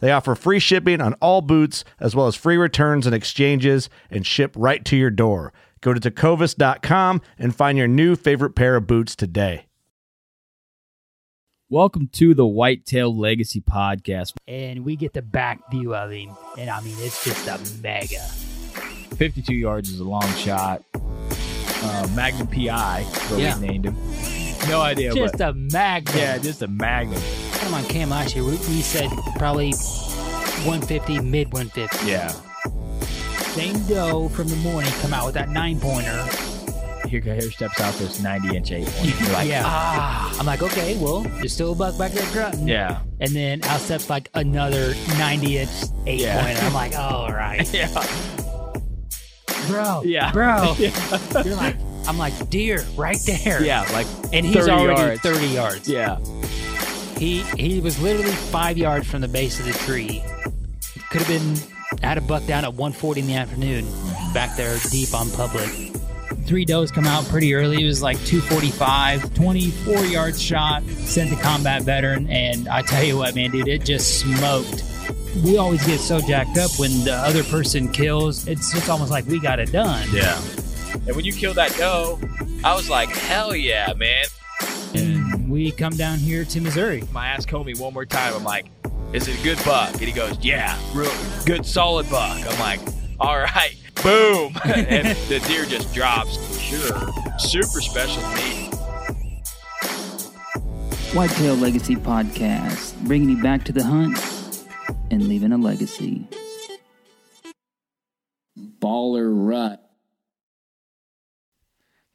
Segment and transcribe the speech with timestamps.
[0.00, 4.24] They offer free shipping on all boots, as well as free returns and exchanges, and
[4.26, 5.52] ship right to your door.
[5.80, 9.66] Go to tecovas.com and find your new favorite pair of boots today.
[11.70, 14.32] Welcome to the Whitetail Legacy Podcast.
[14.46, 18.20] and we get the back view of him, and I mean it's just a mega.
[19.16, 20.82] 52 yards is a long shot.
[21.80, 23.58] Uh, Magnum PI, is what Yeah.
[23.58, 23.96] we named him.
[24.68, 26.16] No idea, Just but a magnum.
[26.16, 27.20] yeah, just a Magnum.
[27.60, 32.06] Come on, Cam last year we, we said probably 150, mid 150.
[32.06, 32.28] Yeah.
[33.52, 36.26] Same doe from the morning come out with that nine pointer.
[37.08, 38.88] Here, here steps out this 90 inch eight.
[39.02, 39.62] You're like, yeah.
[39.64, 40.36] ah.
[40.38, 42.68] I'm like, okay, well, there's still a buck back there grunting.
[42.68, 43.00] Yeah.
[43.20, 45.70] And then out steps like another 90 inch
[46.06, 46.42] eight Yeah.
[46.42, 46.60] pointer.
[46.62, 47.88] I'm like, all right, Yeah.
[49.68, 50.32] bro, Yeah.
[50.32, 50.74] bro.
[50.78, 51.42] Yeah.
[51.42, 51.76] You're like,
[52.06, 53.62] I'm like, deer right there.
[53.62, 55.20] Yeah, like And he's 30 already yards.
[55.22, 55.88] 30 yards.
[55.88, 56.18] Yeah.
[57.18, 60.22] He he was literally five yards from the base of the tree.
[61.10, 61.56] Could have been
[62.02, 63.86] had a buck down at 1:40 in the afternoon,
[64.32, 65.68] back there deep on public.
[66.46, 67.82] three does come out pretty early.
[67.82, 72.26] It was like 245, 24 yard shot, sent the combat veteran.
[72.30, 74.84] And I tell you what, man, dude, it just smoked.
[75.44, 78.46] We always get so jacked up when the other person kills.
[78.48, 80.08] It's just almost like we got it done.
[80.12, 80.40] Yeah.
[81.06, 82.18] And when you killed that doe,
[82.64, 84.24] I was like, hell yeah, man.
[85.68, 87.04] And we come down here to Missouri.
[87.12, 88.32] My ass homie one more time.
[88.32, 88.70] I'm like,
[89.12, 89.92] is it a good buck?
[89.92, 91.12] And he goes, yeah, real
[91.44, 92.38] good, solid buck.
[92.50, 92.80] I'm like,
[93.20, 94.56] all right, boom.
[94.64, 96.38] and the deer just drops.
[96.58, 97.12] Sure.
[97.38, 98.70] Super special to me.
[101.12, 104.18] Whitetail Legacy Podcast, bringing you back to the hunt
[105.10, 106.26] and leaving a legacy.
[108.80, 109.87] Baller Rut.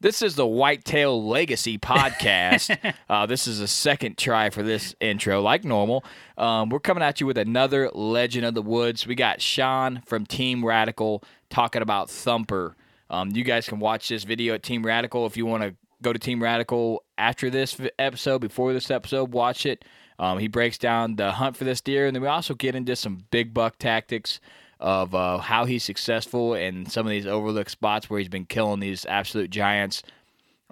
[0.04, 2.94] This is the Whitetail Legacy podcast.
[3.10, 6.04] uh, this is a second try for this intro, like normal.
[6.38, 9.08] Um, we're coming at you with another Legend of the Woods.
[9.08, 12.76] We got Sean from Team Radical talking about Thumper.
[13.10, 16.12] Um, you guys can watch this video at Team Radical if you want to go
[16.12, 19.86] to Team Radical after this episode, before this episode, watch it.
[20.20, 22.98] Um, he breaks down the hunt for this deer, and then we also get into
[22.98, 24.42] some big buck tactics
[24.80, 28.80] of uh, how he's successful and some of these overlooked spots where he's been killing
[28.80, 30.04] these absolute giants.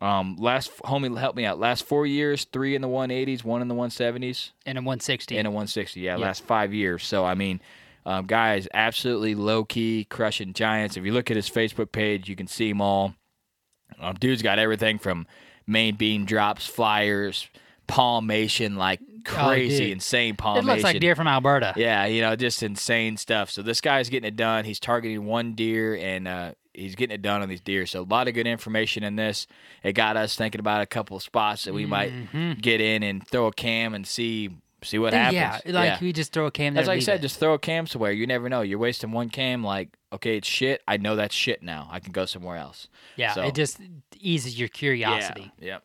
[0.01, 1.59] Um, last homie, help me out.
[1.59, 5.37] Last four years, three in the 180s, one in the 170s, And a 160.
[5.37, 5.99] and a 160.
[6.01, 6.25] Yeah, Yeah.
[6.25, 7.05] last five years.
[7.05, 7.61] So I mean,
[8.05, 10.97] um, guy is absolutely low key crushing giants.
[10.97, 13.13] If you look at his Facebook page, you can see them all.
[13.99, 15.27] Um, dude's got everything from
[15.67, 17.47] main beam drops, flyers,
[17.87, 19.91] palmation, like crazy, dude.
[19.93, 21.73] insane it looks like deer from Alberta.
[21.75, 23.49] Yeah, you know, just insane stuff.
[23.51, 24.65] So this guy's getting it done.
[24.65, 27.85] He's targeting one deer and uh, he's getting it done on these deer.
[27.85, 29.47] So a lot of good information in this.
[29.83, 32.11] It got us thinking about a couple of spots that we might
[32.61, 34.49] get in and throw a cam and see
[34.83, 35.33] see what Mm-hmm.
[35.35, 35.73] Yeah, happens.
[35.75, 36.81] like we just throw a cam there.
[36.81, 37.21] That's like I said, it.
[37.21, 38.11] just throw a cam somewhere.
[38.11, 38.61] You never know.
[38.61, 39.63] You're wasting one cam.
[39.63, 40.81] Like, okay, it's shit.
[40.87, 41.87] I know that's shit now.
[41.91, 42.87] I can go somewhere else.
[43.15, 43.79] yeah, so- it just
[44.19, 45.51] eases your curiosity.
[45.59, 45.67] Yeah.
[45.73, 45.83] Yep.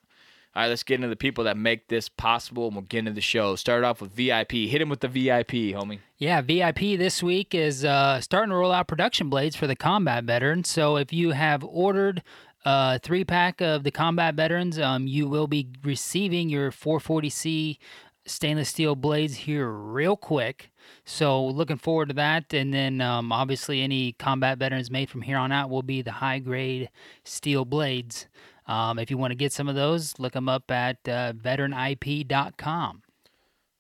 [0.56, 3.12] All right, let's get into the people that make this possible, and we'll get into
[3.12, 3.56] the show.
[3.56, 4.52] Start off with VIP.
[4.52, 5.98] Hit him with the VIP, homie.
[6.16, 10.24] Yeah, VIP this week is uh, starting to roll out production blades for the combat
[10.24, 10.70] veterans.
[10.70, 12.22] So if you have ordered
[12.64, 17.76] a three pack of the combat veterans, um, you will be receiving your 440C
[18.24, 20.70] stainless steel blades here real quick.
[21.04, 22.54] So looking forward to that.
[22.54, 26.12] And then um, obviously any combat veterans made from here on out will be the
[26.12, 26.88] high grade
[27.24, 28.26] steel blades.
[28.68, 33.02] Um, if you want to get some of those, look them up at uh, veteranip.com.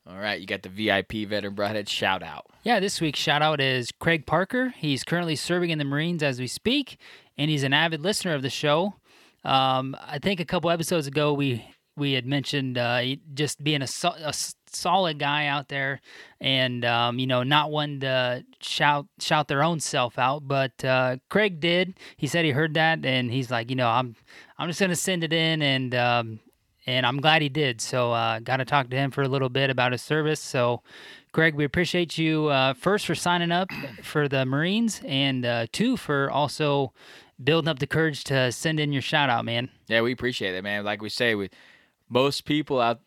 [0.08, 2.46] All right, you got the VIP veteran broadhead shout out.
[2.62, 4.72] Yeah, this week's shout out is Craig Parker.
[4.76, 6.98] He's currently serving in the Marines as we speak,
[7.36, 8.94] and he's an avid listener of the show.
[9.44, 11.64] Um, I think a couple episodes ago we
[11.96, 13.02] we had mentioned uh,
[13.34, 14.32] just being a, so- a
[14.70, 16.00] solid guy out there,
[16.40, 20.46] and um, you know not one to shout shout their own self out.
[20.46, 21.98] But uh, Craig did.
[22.16, 24.14] He said he heard that, and he's like, you know, I'm
[24.58, 26.40] I'm just gonna send it in, and um,
[26.86, 27.80] and I'm glad he did.
[27.80, 30.40] So uh, got to talk to him for a little bit about his service.
[30.40, 30.82] So,
[31.32, 33.70] Greg, we appreciate you uh, first for signing up
[34.02, 36.92] for the Marines, and uh, two for also
[37.42, 39.68] building up the courage to send in your shout out, man.
[39.88, 40.84] Yeah, we appreciate it, man.
[40.84, 41.52] Like we say, with
[42.08, 43.00] most people out,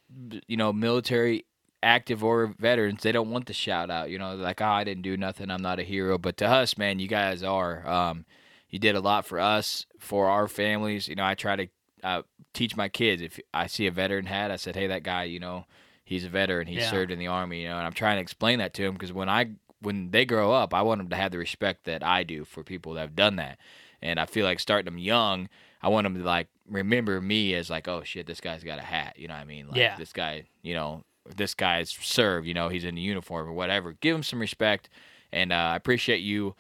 [0.48, 1.46] you know, military
[1.82, 4.10] active or veterans, they don't want the shout out.
[4.10, 5.50] You know, like, oh, I didn't do nothing.
[5.50, 6.18] I'm not a hero.
[6.18, 7.88] But to us, man, you guys are.
[7.88, 8.26] Um,
[8.70, 11.08] you did a lot for us, for our families.
[11.08, 11.68] You know, I try to
[12.04, 12.22] uh,
[12.54, 13.22] teach my kids.
[13.22, 15.66] If I see a veteran hat, I said, hey, that guy, you know,
[16.06, 16.68] he's a veteran.
[16.68, 16.90] He Yeah.
[16.90, 17.64] served in the army.
[17.64, 19.52] You know, and I'm trying to explain that to them because when I
[19.82, 22.64] when they grow up, I want them to have the respect that I do for
[22.66, 23.58] people that have done that.
[24.02, 25.48] And I feel like starting them young,
[25.82, 28.84] I want them to like remember me as like, oh shit, this guy's got a
[28.84, 29.16] hat.
[29.18, 29.68] You know what I mean?
[29.68, 29.96] Like, Yeah.
[29.98, 31.04] This guy, you know,
[31.36, 32.46] this guy's served.
[32.48, 33.94] You know, he's in the uniform or whatever.
[33.94, 34.90] Give him some respect,
[35.32, 36.56] and uh, I appreciate you.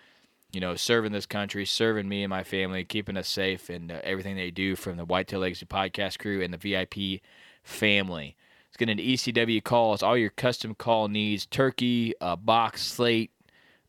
[0.51, 4.01] You know, serving this country, serving me and my family, keeping us safe, and uh,
[4.04, 7.22] everything they do from the Whitetail Legacy podcast crew and the VIP
[7.63, 8.36] family.
[8.68, 10.01] Let's get into ECW calls.
[10.01, 13.31] All your custom call needs: turkey, uh, box, slate,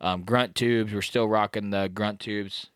[0.00, 0.92] um, grunt tubes.
[0.92, 2.66] We're still rocking the grunt tubes.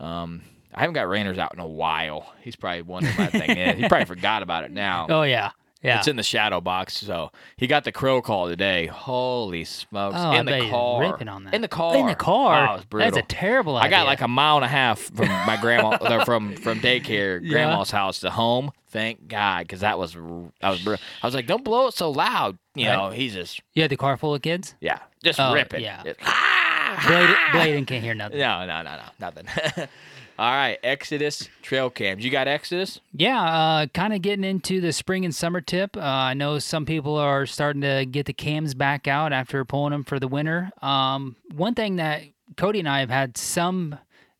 [0.00, 0.42] Um,
[0.74, 2.32] I haven't got Rainers out in a while.
[2.40, 3.76] He's probably wondering what that thing is.
[3.78, 5.06] He probably forgot about it now.
[5.08, 5.50] Oh yeah,
[5.82, 5.98] yeah.
[5.98, 6.94] It's in the shadow box.
[6.98, 8.86] So he got the crow call today.
[8.86, 10.16] Holy smokes!
[10.18, 11.00] Oh, in I the car.
[11.00, 11.54] ripping on that.
[11.54, 11.96] In the car.
[11.96, 12.68] In the car.
[12.70, 13.10] Oh, was brutal.
[13.10, 16.24] That's a terrible I got like a mile and a half from my grandma uh,
[16.24, 17.50] from from daycare, Yeah.
[17.50, 18.70] grandma's house to home.
[18.90, 21.04] Thank God, because that was that was brutal.
[21.22, 22.58] I was like, don't blow it so loud.
[22.74, 22.96] You Right.
[22.96, 24.74] know, he's just you had the car full of kids.
[24.80, 25.82] yeah, just Oh, ripping.
[25.82, 26.02] yeah.
[26.04, 28.38] Just, ah, Blade, Bladen can't hear nothing.
[28.38, 29.46] no, no, no, no, nothing.
[30.38, 32.24] All right, Exodus trail cams.
[32.24, 33.00] You got Exodus?
[33.12, 35.96] Yeah, uh, kind of getting into the spring and summer tip.
[35.96, 39.90] Uh, I know some people are starting to get the cams back out after pulling
[39.90, 40.70] them for the winter.
[40.80, 42.22] Um, one thing that
[42.56, 43.98] Cody and I have had some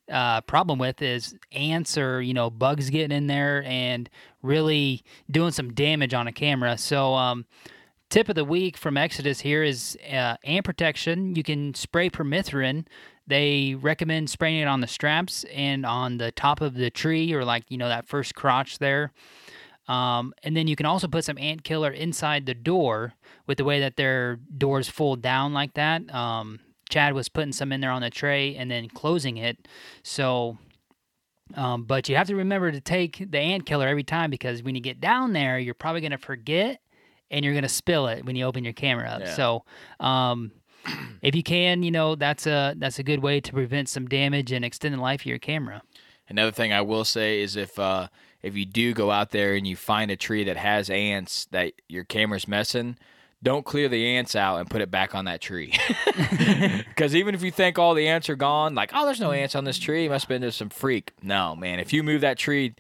[0.09, 4.09] uh, problem with is ants or you know bugs getting in there and
[4.41, 6.79] really doing some damage on a camera.
[6.79, 7.15] So.
[7.15, 7.45] Um,
[8.11, 11.35] Tip of the week from Exodus here is uh, ant protection.
[11.37, 12.87] You can spray permethrin.
[13.29, 17.45] They recommend spraying it on the straps and on the top of the tree or
[17.45, 19.13] like you know that first crotch there.
[19.87, 23.15] Um, and then you can also put some ant killer inside the door
[23.47, 26.15] with the way that their doors fold down like that.
[26.15, 26.61] Um,
[26.91, 29.69] Chad was putting some in there on the tray and then closing it.
[30.03, 30.59] So,
[31.55, 34.75] um, but you have to remember to take the ant killer every time because when
[34.75, 36.81] you get down there, you're probably going to forget
[37.31, 39.21] and you're going to spill it when you open your camera up.
[39.21, 39.35] Yeah.
[39.35, 39.65] So,
[40.01, 40.53] um,
[41.23, 44.53] if you can, you know that's a that's a good way to prevent some damage
[44.53, 45.83] and extend the life of your camera.
[46.29, 48.09] Another thing I will say is if uh,
[48.43, 51.73] if you do go out there and you find a tree that has ants that
[51.89, 52.97] your camera's messing,
[53.43, 55.73] don't clear the ants out and put it back on that tree.
[56.89, 59.55] Because even if you think all the ants are gone, like oh, there's no ants
[59.55, 61.13] on this tree, must have been just some freak.
[61.23, 61.79] No, man.
[61.79, 62.75] If you move that tree,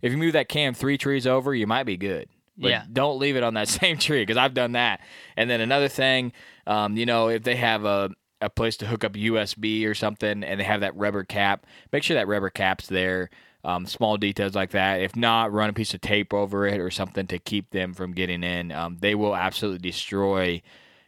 [0.00, 2.28] if you move that cam three trees over, you might be good.
[2.58, 2.84] But Yeah.
[2.92, 5.00] don't leave it on that same tree because I've done that.
[5.36, 6.32] And then another thing,
[6.66, 8.10] um, you know, if they have a
[8.42, 12.02] a place to hook up USB or something and they have that rubber cap, make
[12.02, 13.30] sure that rubber cap's there.
[13.64, 15.00] Um, small details like that.
[15.00, 18.12] If not, run a piece of tape over it or something to keep them from
[18.12, 18.70] getting in.
[18.72, 20.60] Um, they will absolutely destroy,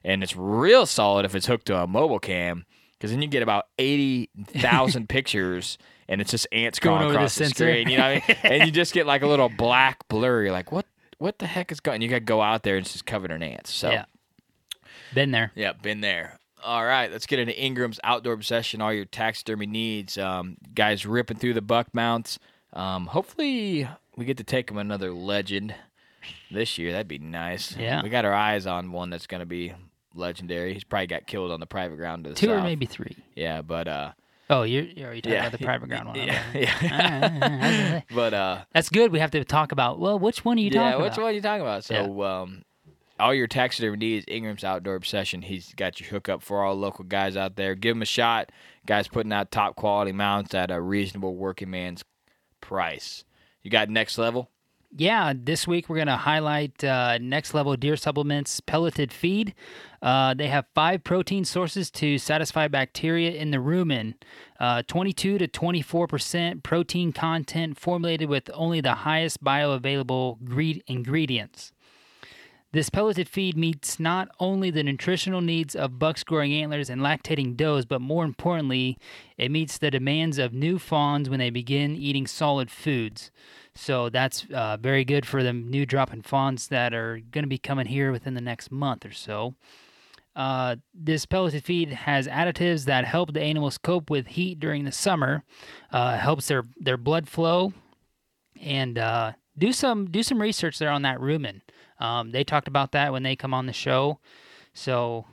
[0.03, 2.65] and it's real solid if it's hooked to a mobile cam
[2.95, 5.77] because then you get about eighty thousand pictures.
[6.09, 8.27] And it's just ants Going going over the across the, screen, you know what I
[8.29, 8.37] mean?
[8.55, 10.45] And you just get like a little black blur.
[10.45, 10.87] You're like, what?
[11.19, 12.01] What the heck is going?
[12.03, 13.73] You got to go out there and it's just covered in ants.
[13.73, 14.05] So Yeah,
[15.15, 15.53] been there.
[15.55, 16.39] yeah, been there.
[16.65, 18.81] All right, let's get into Ingram's outdoor obsession.
[18.81, 22.39] All your taxidermy needs, um, guys ripping through the buck mounts.
[22.73, 25.75] Um, hopefully, we get to take him another legend
[26.51, 26.91] this year.
[26.93, 27.77] That'd be nice.
[27.77, 28.03] Yeah.
[28.03, 29.73] we got our eyes on one that's going to be
[30.15, 30.75] legendary.
[30.75, 33.17] He's probably got killed on the private ground to the Two or maybe three.
[33.37, 34.13] Yeah, but uh,
[34.51, 36.17] Oh, you're, you're already talking yeah, about the private ground one.
[36.17, 38.01] Yeah, yeah.
[38.15, 39.13] but uh, That's good.
[39.13, 39.99] We have to talk about.
[39.99, 41.85] Well, which one are you yeah, talking which one are you talking about?
[41.85, 42.63] So, um,
[43.21, 45.43] all your taxidermy needs, Ingram's Outdoor Obsession.
[45.43, 47.75] He's got your hookup for all local guys out there.
[47.75, 48.51] Give him a shot.
[48.87, 52.03] Guys putting out top quality mounts at a reasonable working man's
[52.61, 53.25] price.
[53.63, 54.51] You got next level.
[54.97, 59.55] Yeah, this week we're going to highlight uh, Next Level Deer Supplements pelleted feed.
[60.01, 64.15] Uh, they have five protein sources to satisfy bacteria in the rumen.
[64.59, 71.73] Uh, 22 to 24% protein content formulated with only the highest bioavailable gre- ingredients.
[72.79, 77.57] This pelleted feed meets not only the nutritional needs of bucks growing antlers and lactating
[77.57, 78.97] does, but more importantly,
[79.37, 83.33] it meets the demands of new fawns when they begin eating solid foods.
[83.75, 87.59] So that's uh, very good for the new dropping fawns that are going to be
[87.59, 89.57] coming here within the next month or so.
[90.37, 94.93] Uh, this pelleted feed has additives that help the animals cope with heat during the
[94.93, 95.43] summer,
[95.91, 97.73] uh, helps their, their blood flow,
[98.63, 101.61] and uh, do some do some research there on that rumen.
[102.01, 104.19] Um, they talked about that when they come on the show.
[104.75, 105.25] So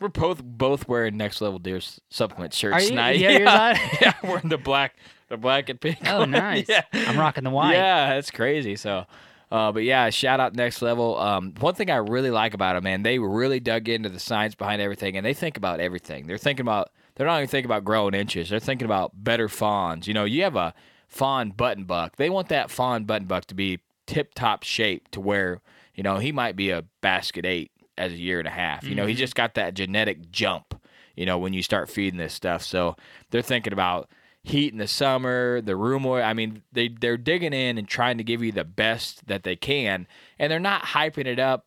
[0.00, 1.80] We're both both wearing next level deer
[2.10, 2.88] supplement shirts Are you?
[2.88, 3.18] tonight.
[3.18, 3.98] Yeah, on?
[4.00, 4.96] yeah, we're in the black,
[5.28, 5.98] the black and pink.
[6.06, 6.30] oh, one.
[6.32, 6.68] nice.
[6.68, 7.74] yeah, I'm rocking the white.
[7.74, 8.74] Yeah, that's crazy.
[8.76, 9.06] So,
[9.52, 11.18] uh, but yeah, shout out next level.
[11.18, 14.54] Um, one thing I really like about them, man, they really dug into the science
[14.54, 16.26] behind everything, and they think about everything.
[16.26, 16.90] They're thinking about.
[17.14, 18.48] They're not even thinking about growing inches.
[18.48, 20.08] They're thinking about better fawns.
[20.08, 20.72] You know, you have a
[21.06, 22.16] fawn button buck.
[22.16, 25.60] They want that fawn button buck to be tip top shape to where
[25.94, 28.84] you know he might be a basket eight as a year and a half.
[28.84, 29.18] You know, he mm-hmm.
[29.18, 30.80] just got that genetic jump.
[31.14, 32.96] You know, when you start feeding this stuff, so
[33.30, 34.08] they're thinking about
[34.42, 36.24] heat in the summer, the rumen.
[36.24, 39.56] I mean, they they're digging in and trying to give you the best that they
[39.56, 40.06] can,
[40.38, 41.66] and they're not hyping it up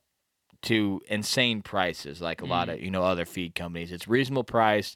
[0.63, 2.77] to insane prices like a lot mm-hmm.
[2.77, 3.91] of you know other feed companies.
[3.91, 4.95] It's reasonable price,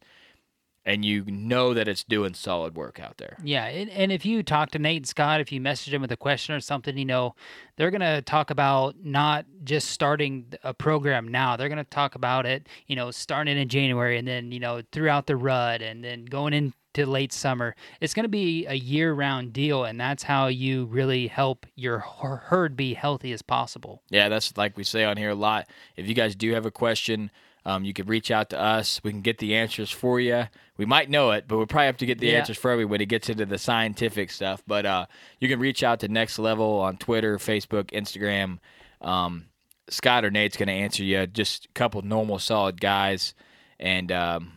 [0.90, 3.38] and you know that it's doing solid work out there.
[3.44, 6.12] Yeah, and, and if you talk to Nate and Scott, if you message them with
[6.12, 7.36] a question or something, you know,
[7.78, 11.56] they're going to talk about not just starting a program now.
[11.56, 14.82] They're going to talk about it, you know, starting in January and then, you know,
[14.92, 17.76] throughout the rut and then going into late summer.
[18.02, 22.00] It's going to be a year round deal, and that's how you really help your
[22.00, 24.02] herd be healthy as possible.
[24.10, 25.68] Yeah, that's like we say on here a lot.
[25.96, 27.30] If you guys do have a question,
[27.66, 29.02] um, you could reach out to us.
[29.04, 30.46] We can get the answers for you.
[30.78, 32.40] We might know it, but we'll probably have to get the Yeah.
[32.40, 34.64] answers for everybody when it gets into the scientific stuff.
[34.66, 35.06] But uh,
[35.40, 38.60] you can reach out to Next Level on Twitter, Facebook, Instagram.
[39.02, 39.46] Um,
[39.90, 41.26] Scott or Nate's going to answer you.
[41.28, 43.34] Just a couple normal, solid guys,
[43.80, 44.52] and um,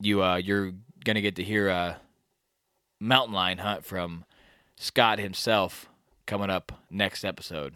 [0.00, 0.72] you uh, you're
[1.04, 1.98] going to get to hear a
[3.00, 4.24] mountain lion hunt from
[4.76, 5.88] Scott himself
[6.26, 7.74] coming up next episode.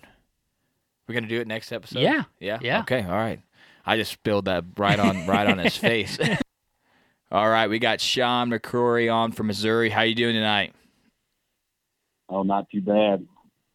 [1.09, 1.99] We're gonna do it next episode.
[2.01, 2.25] Yeah.
[2.41, 2.59] Yeah.
[2.63, 2.81] Yeah.
[2.81, 3.03] Okay.
[3.03, 3.41] All right.
[3.87, 6.19] I just spilled that right on right on his face.
[7.31, 7.69] All right.
[7.69, 9.91] We got Sean McCrory on from Missouri.
[9.91, 10.75] How you doing tonight?
[12.29, 13.27] Oh, not too bad.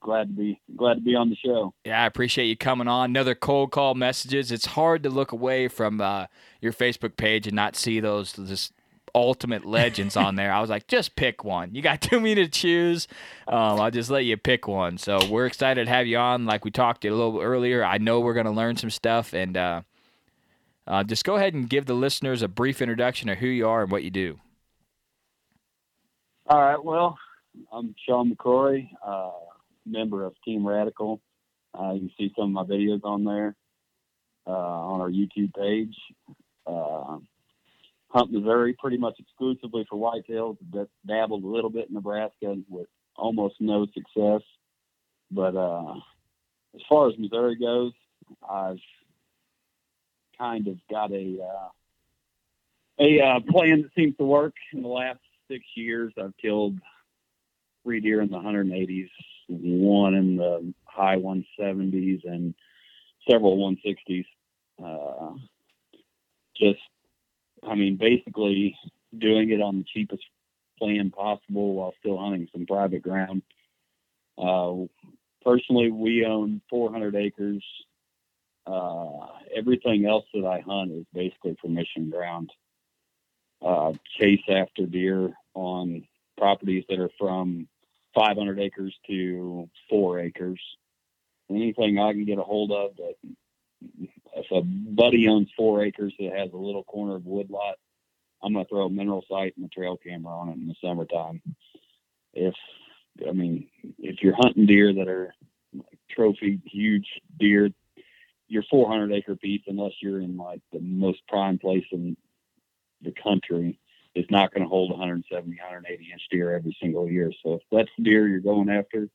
[0.01, 1.73] Glad to be glad to be on the show.
[1.83, 3.09] Yeah, I appreciate you coming on.
[3.09, 4.51] Another cold call messages.
[4.51, 6.27] It's hard to look away from uh,
[6.61, 8.71] your Facebook page and not see those this
[9.13, 10.51] ultimate legends on there.
[10.51, 11.75] I was like, just pick one.
[11.75, 13.07] You got too many to choose.
[13.47, 14.97] Um, I'll just let you pick one.
[14.97, 16.45] So we're excited to have you on.
[16.45, 19.57] Like we talked a little earlier, I know we're going to learn some stuff, and
[19.57, 19.81] uh,
[20.89, 23.83] uh, just go ahead and give the listeners a brief introduction of who you are
[23.83, 24.39] and what you do.
[26.47, 26.83] All right.
[26.83, 27.17] Well,
[27.71, 29.29] I'm Sean McCrory, uh,
[29.85, 31.21] member of Team Radical.
[31.79, 33.55] Uh, you can see some of my videos on there
[34.47, 35.95] uh, on our YouTube page.
[36.65, 37.19] Uh,
[38.09, 40.57] hunt Missouri pretty much exclusively for whitetails.
[40.73, 44.41] D- dabbled a little bit in Nebraska with almost no success.
[45.29, 45.93] But uh,
[46.73, 47.93] as far as Missouri goes,
[48.49, 48.79] I've
[50.39, 51.69] kind of got a uh,
[52.99, 55.19] a uh, plan that seems to work in the last
[55.49, 56.13] six years.
[56.21, 56.77] I've killed
[57.83, 59.09] three deer in the 180s,
[59.47, 62.53] one in the high 170s, and
[63.29, 64.25] several 160s.
[64.83, 65.35] Uh,
[66.57, 66.79] just,
[67.63, 68.75] I mean, basically
[69.17, 70.23] doing it on the cheapest
[70.77, 73.41] plan possible while still hunting some private ground.
[74.37, 74.85] Uh,
[75.43, 77.63] personally, we own 400 acres.
[78.69, 82.51] Uh, everything else that I hunt is basically permission ground.
[83.65, 86.07] Uh, chase after deer on
[86.37, 87.67] properties that are from
[88.15, 90.59] 500 acres to four acres.
[91.49, 93.15] Anything I can get a hold of that,
[94.35, 97.75] if a buddy owns four acres that has a little corner of woodlot,
[98.41, 100.75] I'm going to throw a mineral site and a trail camera on it in the
[100.81, 101.41] summertime.
[102.33, 102.53] If,
[103.27, 105.33] I mean, if you're hunting deer that are
[105.73, 107.07] like trophy huge
[107.39, 107.69] deer,
[108.49, 112.17] your 400 acre piece, unless you're in like the most prime place in
[113.01, 113.79] the country,
[114.15, 117.31] is not going to hold 170, 180 inch deer every single year.
[117.43, 119.07] So if that's the deer you're going after,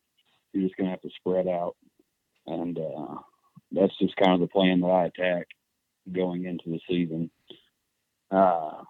[0.52, 1.76] you're just going to have to spread out.
[2.46, 3.16] And uh,
[3.72, 5.48] that's just kind of the plan that I attack
[6.10, 7.30] going into the season.
[8.30, 8.82] Uh,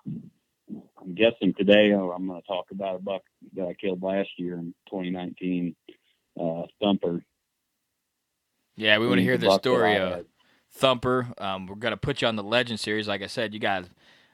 [0.70, 3.22] I'm guessing today uh, I'm going to talk about a buck
[3.56, 5.74] that I killed last year in 2019,
[6.40, 7.24] uh, Thumper.
[8.76, 10.26] Yeah, we want to hear the story of.
[10.74, 11.32] Thumper.
[11.38, 13.06] Um, we're gonna put you on the Legend series.
[13.06, 13.84] Like I said, you got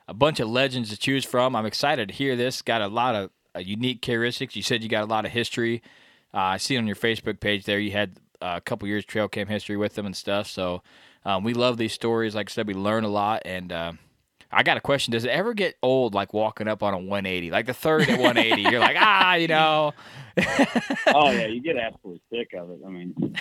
[0.08, 1.54] a bunch of legends to choose from.
[1.54, 2.62] I'm excited to hear this.
[2.62, 4.56] Got a lot of uh, unique characteristics.
[4.56, 5.82] You said you got a lot of history.
[6.34, 9.28] Uh, I see on your Facebook page there you had uh, a couple years trail
[9.28, 10.46] cam history with them and stuff.
[10.46, 10.82] So
[11.24, 12.34] um, we love these stories.
[12.34, 13.42] Like I said, we learn a lot.
[13.44, 13.92] And uh,
[14.52, 17.50] I got a question: Does it ever get old, like walking up on a 180,
[17.50, 18.62] like the third at 180?
[18.62, 19.92] You're like, ah, you know.
[21.08, 22.78] oh yeah, you get absolutely sick of it.
[22.84, 23.36] I mean,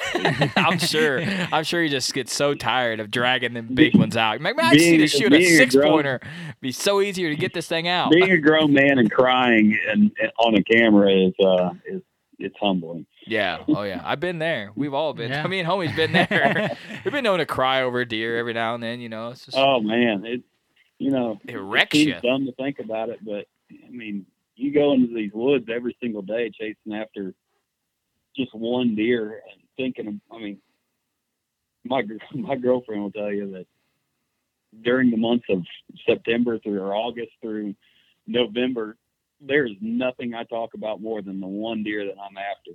[0.55, 1.21] I'm sure.
[1.51, 4.33] I'm sure you just get so tired of dragging them big ones out.
[4.33, 6.19] You're like, man, I just need to shoot a being a six grown- pointer.
[6.61, 8.11] Be so easier to get this thing out.
[8.11, 12.01] being a grown man and crying and, and on a camera is uh is
[12.39, 13.05] it's humbling.
[13.27, 13.63] Yeah.
[13.67, 14.01] Oh yeah.
[14.03, 14.71] I've been there.
[14.75, 15.29] We've all been.
[15.31, 15.43] Yeah.
[15.43, 16.77] I mean, homie's been there.
[17.05, 18.99] We've been known to cry over a deer every now and then.
[18.99, 20.41] You know, it's just Oh man, it
[20.99, 22.13] you know it wrecks you.
[22.21, 24.25] dumb to think about it, but I mean,
[24.55, 27.33] you go into these woods every single day chasing after
[28.35, 30.07] just one deer and thinking.
[30.07, 30.59] Of, I mean,
[31.85, 32.03] my
[32.33, 33.65] my girlfriend will tell you that
[34.83, 35.63] during the months of
[36.05, 37.73] September through or August through
[38.27, 38.97] November,
[39.41, 42.71] there is nothing I talk about more than the one deer that I'm after.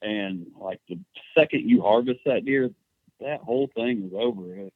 [0.00, 0.98] And like the
[1.36, 2.70] second you harvest that deer,
[3.20, 4.70] that whole thing is over.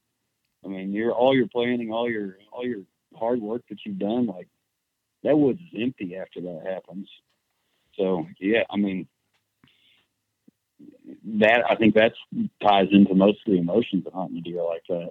[0.67, 2.81] I mean, you're all your planning, all your all your
[3.15, 4.49] hard work that you've done, like
[5.23, 7.09] that woods is empty after that happens.
[7.97, 9.07] So yeah, I mean
[11.39, 12.13] that I think that
[12.63, 15.11] ties into most of the emotions of hunting a deer like that.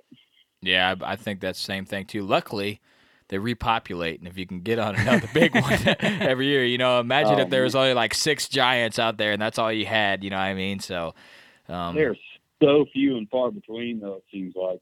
[0.62, 2.24] Yeah, I, I think that's the same thing too.
[2.24, 2.82] Luckily,
[3.30, 7.00] they repopulate, and if you can get on another big one every year, you know,
[7.00, 9.86] imagine Oh, if there was only like six giants out there, and that's all you
[9.86, 10.24] had.
[10.24, 10.80] You know what I mean?
[10.80, 11.16] So,
[11.70, 12.16] um, They're
[12.62, 14.16] so few and far between, though.
[14.16, 14.82] It seems like.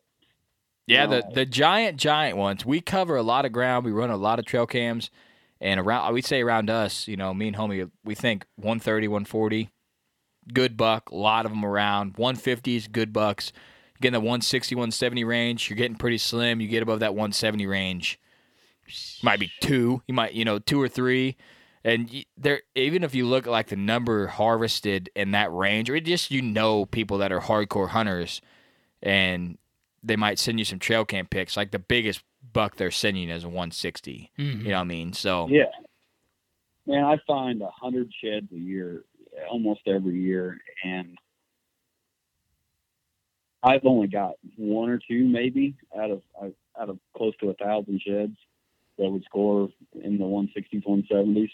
[0.85, 2.65] Yeah, the the giant giant ones.
[2.65, 3.85] We cover a lot of ground.
[3.85, 5.09] We run a lot of trail cams,
[5.61, 9.69] and around we'd say around us, you know, me and homie, we think 130, 140,
[10.53, 11.09] good buck.
[11.09, 13.53] A lot of them around 150s, good bucks.
[13.95, 15.69] You get in the 160, 170 range.
[15.69, 16.59] You're getting pretty slim.
[16.59, 18.19] You get above that 170 range,
[19.21, 20.01] might be two.
[20.07, 21.37] You might you know two or three.
[21.85, 25.99] And there, even if you look at like the number harvested in that range, or
[26.01, 28.41] just you know people that are hardcore hunters,
[29.01, 29.57] and
[30.03, 31.55] they might send you some trail cam pics.
[31.55, 34.31] Like the biggest buck they're sending is a 160.
[34.37, 34.59] Mhm.
[34.59, 35.13] You know what I mean?
[35.13, 35.71] So Yeah.
[36.85, 39.05] Man, I find a hundred sheds a year,
[39.49, 41.17] almost every year, and
[43.63, 46.21] I've only got one or two, maybe out of
[46.77, 48.35] out of close to a thousand sheds
[48.97, 49.69] that would score
[50.01, 51.49] in the 160s, 170s.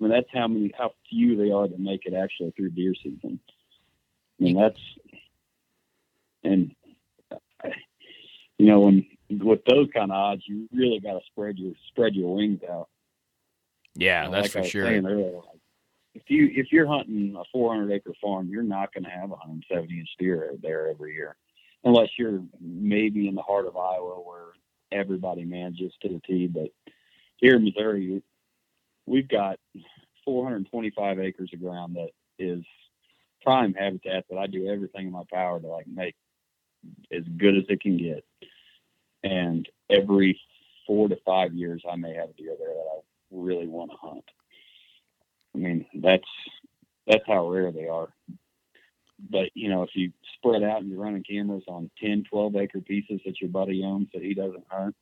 [0.00, 2.94] I mean, that's how many, how few they are that make it actually through deer
[2.94, 3.38] season.
[4.40, 4.80] I mean, that's
[6.42, 6.74] and
[8.58, 12.14] you know when with those kind of odds, you really got to spread your spread
[12.14, 12.88] your wings out.
[13.94, 14.86] yeah, You know, that's like for sure.
[14.86, 15.40] earlier,
[16.14, 19.34] if you if you're hunting a 400 acre farm, you're not going to have a
[19.34, 21.36] 170 inch deer there every year,
[21.84, 24.52] unless you're maybe in the heart of Iowa where
[24.92, 26.46] everybody manages to the T.
[26.46, 26.68] But
[27.36, 28.22] here in Missouri,
[29.06, 29.58] we've got
[30.24, 32.64] 425 acres of ground that is
[33.42, 36.14] prime habitat that I do everything in my power to like make
[37.12, 38.24] as good as it can get.
[39.22, 40.38] And every
[40.86, 43.96] four to five years, I may have a deer there that I really want to
[43.96, 44.24] hunt.
[45.54, 46.24] I mean, that's
[47.06, 48.08] that's how rare they are.
[49.30, 52.80] But you know, if you spread out and you're running cameras on 10, 12 acre
[52.80, 54.96] pieces that your buddy owns that he doesn't hunt,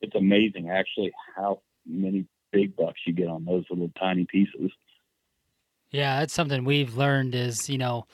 [0.00, 4.70] it's amazing actually how many big bucks you get on those little tiny pieces.
[5.90, 8.06] Yeah, that's something we've learned is, you know,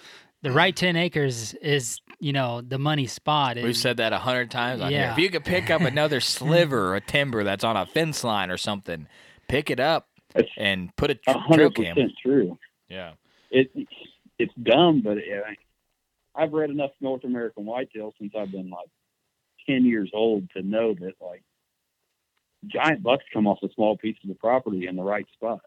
[0.43, 0.55] the mm.
[0.55, 3.57] right 10 acres is, you know, the money spot.
[3.57, 5.11] We've said that a hundred times on here.
[5.13, 8.57] If you could pick up another sliver of timber that's on a fence line or
[8.57, 9.07] something,
[9.49, 11.95] pick it up It's and put a a tr- trail hundred cam.
[11.95, 12.59] percent true.
[12.89, 13.13] Yeah.
[13.51, 13.71] It
[14.39, 15.45] it's dumb, but it,
[16.35, 18.89] I've read enough North American whitetail since I've been like
[19.69, 21.43] ten years old to know that like
[22.67, 25.61] giant bucks come off a small piece of the property in the right spot.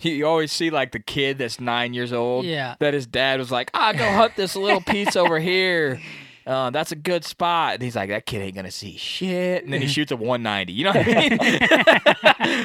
[0.00, 2.44] You, you always see like the kid that's nine years old.
[2.44, 2.74] Yeah.
[2.80, 6.00] That his dad was like, ah, go hunt this little piece over here.
[6.46, 7.74] Uh, that's a good spot.
[7.74, 9.64] And he's like, that kid ain't gonna see shit.
[9.64, 10.72] And then he shoots a 190.
[10.72, 11.38] You know what I mean?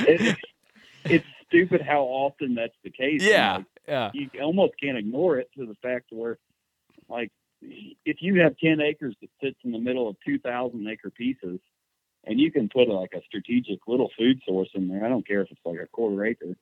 [0.08, 0.38] It,
[1.06, 3.24] it's stupid how often that's the case.
[3.24, 3.58] yeah.
[3.58, 4.12] like, Yeah.
[4.14, 6.38] you almost can't ignore it to the fact where,
[7.10, 11.60] like, if you have 10 acres that sits in the middle of 2,000 acre pieces,
[12.26, 15.42] and you can put like a strategic little food source in there, I don't care
[15.42, 16.56] if it's like a quarter acre.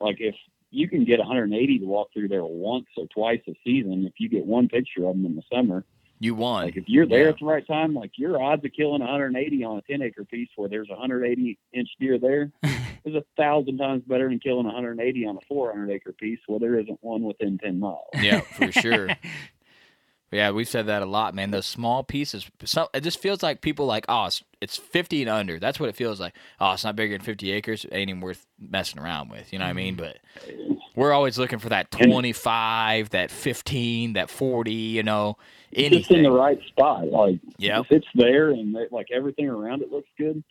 [0.00, 0.34] Like, if
[0.70, 4.28] you can get 180 to walk through there once or twice a season, if you
[4.28, 5.84] get one picture of them in the summer,
[6.20, 6.64] You won.
[6.66, 7.28] like if you're there Yeah.
[7.30, 10.48] at the right time, like your odds of killing 180 on a 10 acre piece
[10.56, 12.50] where there's a 180 inch deer there
[13.04, 16.78] is a thousand times better than killing 180 on a 400 acre piece where there
[16.78, 18.02] isn't one within 10 miles.
[18.20, 19.08] yeah, for sure.
[20.30, 21.50] Yeah, we've said that a lot, man.
[21.52, 25.30] Those small pieces, so it just feels like people like, oh, it's, it's 50 and
[25.30, 25.58] under.
[25.58, 26.34] That's what it feels like.
[26.60, 27.86] Oh, it's not bigger than 50 acres.
[27.86, 29.52] It ain't even worth messing around with.
[29.52, 29.96] You know what I mean?
[29.96, 30.68] Mm-hmm.
[30.74, 35.38] But we're always looking for that 25, that 15, that 40, you know,
[35.72, 35.98] anything.
[36.00, 37.06] Just in the right spot.
[37.08, 37.86] Like, Yep.
[37.86, 40.44] if it's there and they, like everything around it looks good,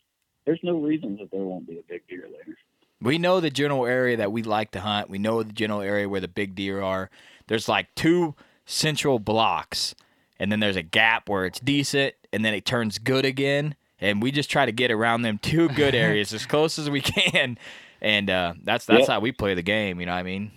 [0.44, 2.56] there's no reason that there won't be a big deer there.
[3.00, 5.08] We know the general area that we like to hunt.
[5.08, 7.10] We know the general area where the big deer are.
[7.46, 8.34] There's like two
[8.68, 9.94] central blocks,
[10.38, 13.74] and then there's a gap where it's decent, and then it turns good again.
[14.00, 17.00] And we just try to get around them two good areas as close as we
[17.00, 17.58] can,
[18.00, 19.08] and uh, that's that's Yep.
[19.08, 19.98] how we play the game.
[19.98, 20.52] You know what I mean?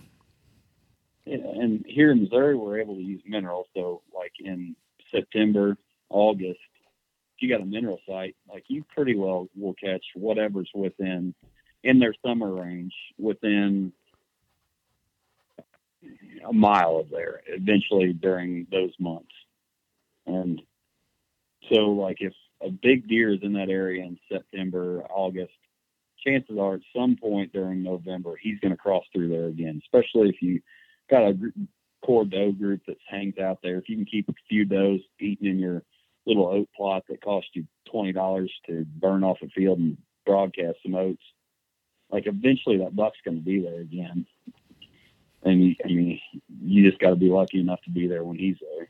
[1.24, 3.66] Yeah, and here in Missouri, we're able to use minerals.
[3.74, 4.76] So, like in
[5.10, 5.76] September,
[6.10, 6.58] August,
[7.36, 11.34] if you got a mineral site, like you pretty well will catch whatever's within
[11.84, 13.92] in their summer range within
[16.48, 17.42] a mile of there.
[17.46, 19.32] Eventually, during those months,
[20.26, 20.60] and
[21.70, 25.52] so like if a big deer is in that area in September, August,
[26.24, 29.80] chances are at some point during November he's going to cross through there again.
[29.84, 30.60] Especially if you
[31.10, 31.34] got a
[32.04, 33.78] core doe group that hangs out there.
[33.78, 35.82] If you can keep a few does eating in your
[36.26, 40.78] little oat plot that cost you twenty dollars to burn off a field and broadcast
[40.84, 41.22] some oats,
[42.10, 44.26] like eventually that buck's going to be there again.
[45.44, 46.20] And you, I mean,
[46.62, 48.88] you just got to be lucky enough to be there when he's there.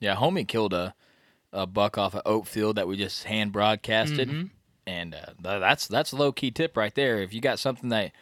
[0.00, 0.94] Yeah, homie killed a,
[1.52, 4.50] a buck off of oat field that we just hand broadcasted, Mhm.
[4.86, 7.22] and uh, th- that's that's a low key tip right there.
[7.22, 8.12] If you got something that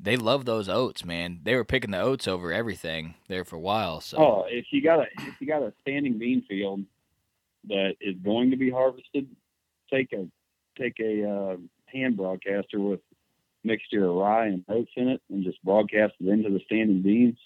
[0.00, 1.40] they love those oats, man.
[1.44, 4.00] They were picking the oats over everything there for a while.
[4.00, 6.80] So Oh, if you got a if you got a standing bean field
[7.68, 9.28] that is going to be harvested,
[9.92, 10.26] take a
[10.80, 13.00] take a uh, hand broadcaster with
[13.64, 17.38] mixture of rye and oats in it, and just broadcast it into the standing beans.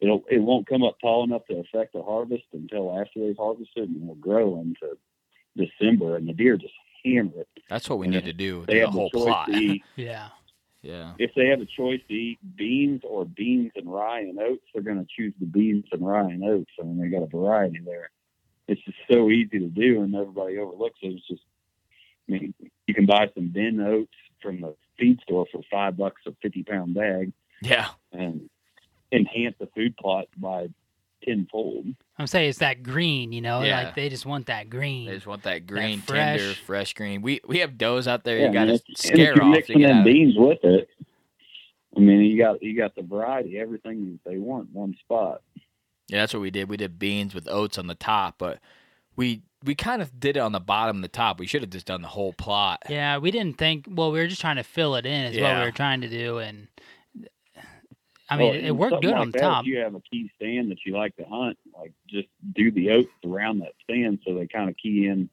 [0.00, 3.88] It'll it won't come up tall enough to affect the harvest until after they've harvested,
[3.90, 4.96] and will grow into
[5.56, 7.48] December, and the deer just hammer it.
[7.68, 8.64] that's what we And need to do.
[8.66, 9.46] They The have whole the choice plot.
[9.48, 10.28] to eat Yeah.
[10.82, 11.12] yeah.
[11.18, 14.82] if they have a choice to eat beans or beans and rye and oats, they're
[14.82, 16.70] going to choose the beans and rye and oats.
[16.80, 18.10] I mean, they got a variety there.
[18.68, 21.14] It's just so easy to do, and everybody overlooks it.
[21.14, 21.42] It's just,
[22.28, 22.54] I mean,
[22.86, 26.62] you can buy some bin oats from the feed store for five bucks a fifty
[26.62, 27.88] pound bag, Yeah.
[28.12, 28.48] and
[29.12, 30.68] enhance the food plot by
[31.24, 31.86] tenfold.
[32.18, 33.84] I'm saying it's that green, you know, Yeah.
[33.84, 35.06] like they just want that green.
[35.06, 37.22] They just want that green, fresh- tender, fresh green.
[37.22, 38.38] We we have does out there.
[38.38, 39.50] Yeah, you got to it's- and if scare you're off.
[39.50, 40.88] mixing get in out of- beans with it.
[41.96, 45.42] I mean, you got you got the variety, everything they want, in one spot.
[46.08, 46.68] Yeah, that's what we did.
[46.68, 48.60] We did beans with oats on the top, but
[49.18, 51.38] we we kind of did it on the bottom and the top.
[51.40, 52.84] We should have just done the whole plot.
[52.88, 53.86] Yeah, we didn't think.
[53.90, 56.08] Well, we were just trying to fill it in, is what we were trying to
[56.08, 56.68] do, and
[58.30, 59.64] I mean, Well, it, it worked good like on the top.
[59.64, 62.90] If you have a key stand that you like to hunt, like just do the
[62.90, 65.28] oats around that stand so they kind of key in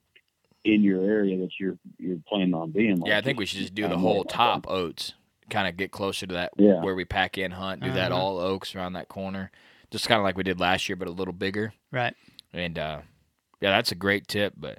[0.64, 2.98] in your area that you're you're planning on being.
[2.98, 5.14] Like Yeah, I think we should just do the whole more like top oats.
[5.52, 6.82] Kind of get closer to that Yeah.
[6.82, 7.84] where we pack in hunt.
[7.84, 8.20] Do that Uh-huh.
[8.20, 9.52] all oaks around that corner,
[9.92, 11.72] just kind of like we did last year, but a little bigger.
[11.92, 12.16] Right.
[12.52, 13.02] And uh,
[13.66, 14.54] yeah, that's a great tip.
[14.56, 14.78] But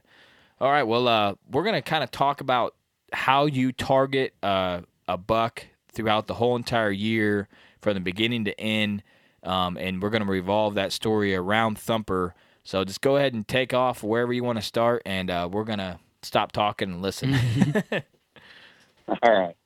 [0.60, 2.76] all right, well, uh, we're gonna kind of talk about
[3.12, 7.48] how you target uh, a buck throughout the whole entire year,
[7.80, 9.02] from the beginning to end,
[9.42, 12.36] um, and we're gonna revolve that story around Thumper.
[12.62, 15.64] So just go ahead and take off wherever you want to start, and uh, we're
[15.64, 17.34] gonna stop talking and listen.
[19.08, 19.56] All right.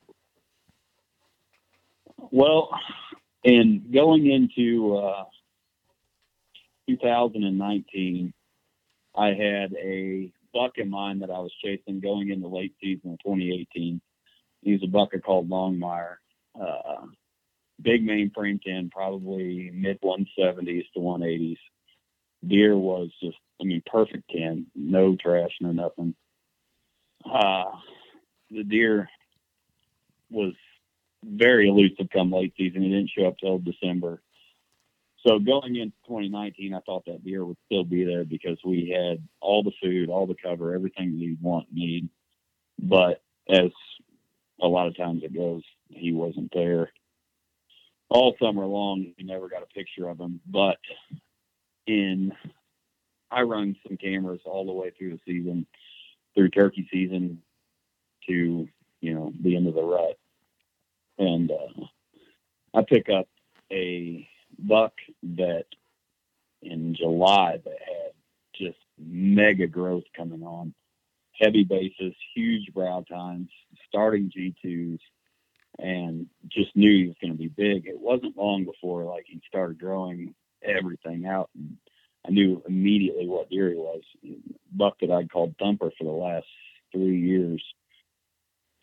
[2.31, 2.71] Well,
[3.43, 5.25] in going into uh,
[6.89, 8.33] 2019,
[9.15, 14.01] I had a buck in mind that I was chasing going into late season 2018.
[14.61, 16.15] He was a buck called Longmire.
[16.59, 17.07] Uh,
[17.81, 21.57] big mainframe 10, probably mid 170s to 180s.
[22.47, 26.15] Deer was just, I mean, perfect 10, no trash, no nothing.
[27.25, 27.71] Uh,
[28.49, 29.09] the deer
[30.29, 30.53] was
[31.23, 32.81] very elusive come late season.
[32.81, 34.21] He didn't show up till December.
[35.25, 39.25] So going into 2019, I thought that deer would still be there because we had
[39.39, 42.09] all the food, all the cover, everything that he'd want need.
[42.79, 43.71] But as
[44.61, 46.91] a lot of times it goes, he wasn't there.
[48.09, 50.41] All summer long, we never got a picture of him.
[50.45, 50.77] But
[51.85, 52.33] in,
[53.29, 55.67] I run some cameras all the way through the season,
[56.33, 57.41] through turkey season
[58.27, 58.67] to,
[59.01, 60.17] you know, the end of the rut
[61.21, 61.85] and uh,
[62.73, 63.27] I pick up
[63.71, 64.27] a
[64.67, 64.93] buck
[65.35, 65.65] that
[66.61, 68.11] in July that had
[68.55, 70.73] just mega growth coming on,
[71.39, 73.49] heavy bases, huge brow tines,
[73.87, 74.99] starting G2s,
[75.79, 77.87] and just knew he was going to be big.
[77.87, 81.77] It wasn't long before like he started growing everything out and
[82.25, 84.01] I knew immediately what deer he was.
[84.71, 86.45] Buck that I'd called Thumper for the last
[86.91, 87.63] three years.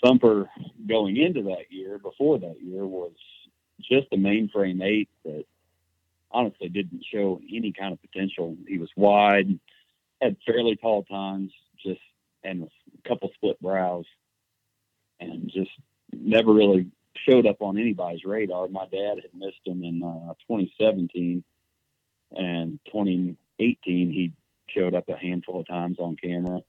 [0.05, 0.49] Thumper
[0.89, 3.13] going into that year, before that year, was
[3.81, 5.45] just a mainframe eight that
[6.31, 8.57] honestly didn't show any kind of potential.
[8.67, 9.59] He was wide,
[10.21, 11.53] had fairly tall tines,
[11.85, 12.01] just
[12.45, 14.05] and a couple split brows,
[15.21, 15.71] and just
[16.13, 16.87] never really
[17.29, 18.69] showed up on anybody's radar.
[18.69, 21.43] My dad had missed him in uh, 2017,
[22.33, 23.37] and 2018
[24.11, 24.33] he
[24.69, 26.61] showed up a handful of times on camera.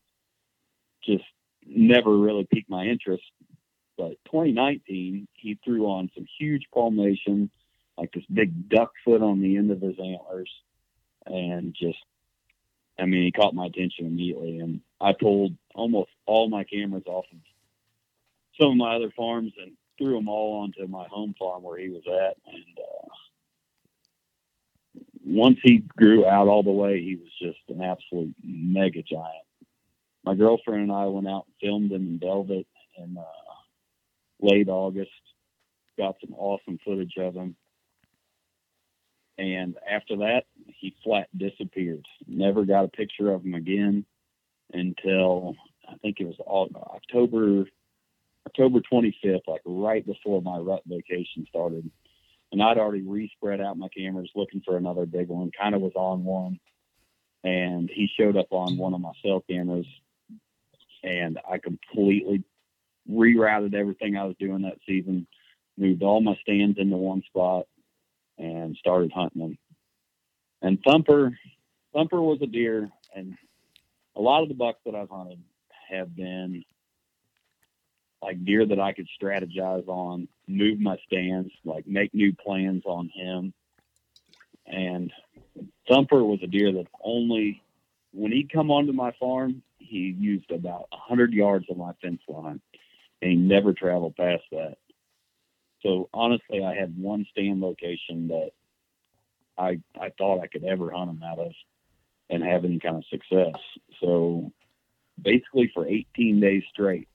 [1.06, 1.24] Just
[1.66, 3.24] never really piqued my interest.
[3.98, 7.50] But 2019, he threw on some huge palmation,
[8.00, 10.50] like this big duck foot on the end of his antlers,
[11.26, 11.98] and just,
[12.98, 14.60] I mean, he caught my attention immediately.
[14.60, 17.40] And I pulled almost all my cameras off of
[18.60, 21.90] some of my other farms and threw them all onto my home farm where he
[21.90, 22.38] was at.
[22.48, 23.08] And uh,
[25.26, 29.46] once he grew out all the way, he was just an absolute mega giant.
[30.24, 32.66] My girlfriend and I went out and filmed him in velvet
[32.98, 35.12] in uh, late August.
[35.98, 37.56] Got some awesome footage of him.
[39.40, 42.06] And after that, he flat disappeared.
[42.28, 44.06] Never got a picture of him again
[44.74, 45.56] until
[45.88, 47.66] I think it was October
[48.46, 51.90] October 25th, like right before my rut vacation started.
[52.52, 55.94] And I'd already respread out my cameras looking for another big one, kind of was
[55.96, 56.60] on one.
[57.44, 59.86] And he showed up on one of my cell cameras.
[61.02, 62.44] And I completely
[63.10, 65.28] rerouted everything I was doing that season,
[65.78, 67.68] moved all my stands into one spot,
[68.40, 69.58] and started hunting them.
[70.62, 71.38] And Thumper,
[71.94, 73.36] Thumper was a deer, and
[74.16, 75.40] a lot of the bucks that I've hunted
[75.90, 76.64] have been
[78.22, 83.10] like deer that I could strategize on, move my stands, like make new plans on
[83.14, 83.54] him.
[84.66, 85.12] And
[85.88, 87.62] Thumper was a deer that only
[88.12, 92.22] when he'd come onto my farm, he used about a hundred yards of my fence
[92.28, 92.62] line
[93.22, 94.78] and he never traveled past that.
[95.84, 98.52] So honestly I had one stand location that
[99.58, 101.52] I I thought I could ever hunt them out of
[102.30, 103.60] and have any kind of success.
[104.02, 104.52] So
[105.22, 107.08] basically for 18 days straight,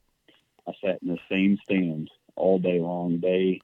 [0.67, 3.61] I sat in the same stand all day long, day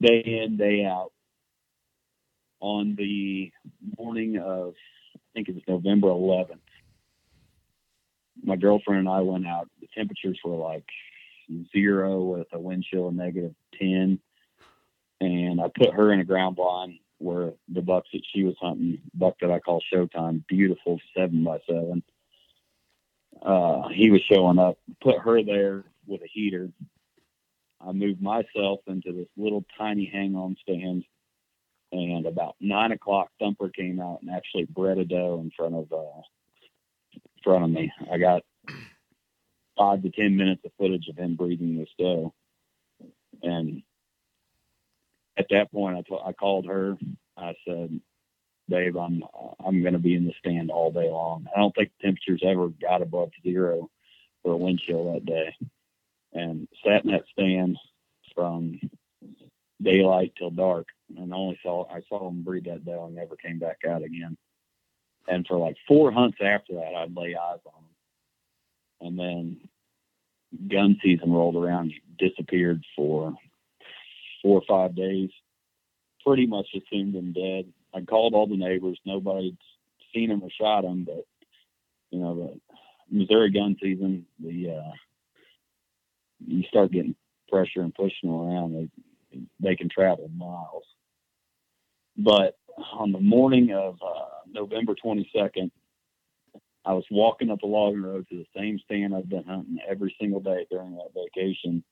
[0.00, 1.12] day in, day out.
[2.60, 3.52] On the
[3.98, 4.74] morning of
[5.14, 6.60] I think it was November eleventh,
[8.42, 9.68] my girlfriend and I went out.
[9.80, 10.86] The temperatures were like
[11.72, 14.20] zero with a wind chill of negative ten.
[15.20, 19.00] And I put her in a ground blind where the bucks that she was hunting,
[19.14, 22.02] buck that I call Showtime, beautiful seven by seven.
[23.42, 24.78] Uh, he was showing up.
[25.02, 26.70] Put her there with a heater.
[27.80, 31.04] I moved myself into this little tiny hang on stand,
[31.92, 35.92] and about nine o'clock, Thumper came out and actually bred a doe in front of
[35.92, 36.22] uh,
[37.14, 37.92] in front of me.
[38.10, 38.42] I got
[39.76, 42.34] five to ten minutes of footage of him breeding this doe,
[43.42, 43.82] and
[45.38, 46.96] at that point, I, t- I called her.
[47.36, 48.00] I said,
[48.68, 49.22] Dave, I'm
[49.64, 51.46] I'm going to be in the stand all day long.
[51.54, 53.90] I don't think the temperatures ever got above zero
[54.42, 55.54] for a wind chill that day."
[56.36, 57.78] and sat in that stand
[58.34, 58.78] from
[59.82, 63.58] daylight till dark and only saw I saw him breed that doe and never came
[63.58, 64.36] back out again.
[65.28, 69.08] And for like four hunts after that I'd lay eyes on him.
[69.08, 69.60] And then
[70.68, 73.34] gun season rolled around, he disappeared for
[74.46, 75.30] four or five days.
[76.24, 77.64] Pretty much assumed him dead.
[77.92, 79.56] I called all the neighbors, nobody'd
[80.14, 81.26] seen him or shot him, but
[82.10, 82.34] you know,
[83.10, 84.92] the Missouri gun season, the uh
[86.46, 87.16] you start getting
[87.48, 88.74] pressure and pushing around,
[89.32, 90.84] they they can travel miles.
[92.16, 92.56] But
[92.92, 95.70] on the morning of uh, November 22nd,
[96.84, 100.14] I was walking up the logging road to the same stand I've been hunting every
[100.20, 101.82] single day during that vacation,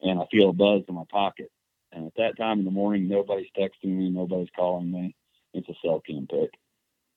[0.00, 1.50] and I feel a buzz in my pocket.
[1.92, 5.14] And at that time in the morning, nobody's texting me, nobody's calling me.
[5.52, 6.50] It's a cell cam pick.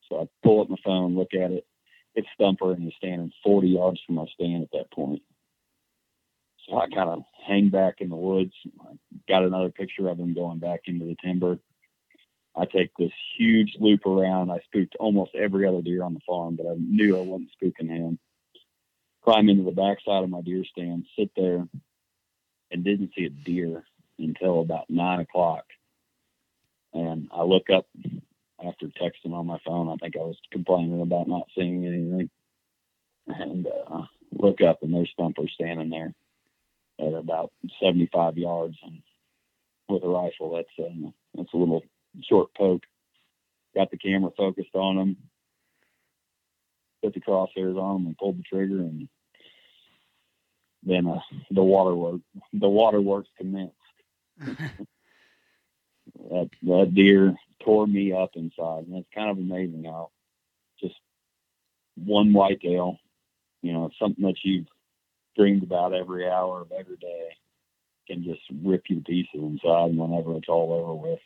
[0.09, 1.65] So I pull up my phone, look at it.
[2.13, 5.21] It's Thumper, and he's standing 40 yards from my stand at that point.
[6.67, 8.53] So I kind of hang back in the woods.
[8.81, 8.93] I
[9.27, 11.59] got another picture of him going back into the timber.
[12.55, 14.49] I take this huge loop around.
[14.49, 17.89] I spooked almost every other deer on the farm, but I knew I wasn't spooking
[17.89, 18.17] him.
[19.23, 21.67] Climb into the backside of my deer stand, sit there,
[22.71, 23.83] and didn't see a deer
[24.19, 25.65] until about nine o'clock.
[26.93, 27.87] And I look up
[28.65, 29.89] after texting on my phone.
[29.89, 32.29] I think I was complaining about not seeing anything.
[33.27, 36.13] And uh, look up, and there's Thumper standing there
[36.99, 37.51] at about
[37.81, 39.01] 75 yards and
[39.89, 40.55] with a rifle.
[40.55, 41.83] That's a, uh, that's a little
[42.23, 42.83] short poke.
[43.75, 45.17] Got the camera focused on him.
[47.03, 49.09] put the crosshairs on him, and pulled the trigger, and
[50.83, 51.19] then uh,
[51.51, 52.21] the water work
[52.53, 53.75] the waterworks commenced.
[56.29, 60.11] That that deer tore me up inside, and it's kind of amazing how
[60.79, 60.95] just
[61.95, 62.97] one whitetail,
[63.61, 64.67] you know, something that you've
[65.35, 67.29] dreamed about every hour of every day,
[68.07, 71.19] can just rip you to pieces inside whenever it's all over with.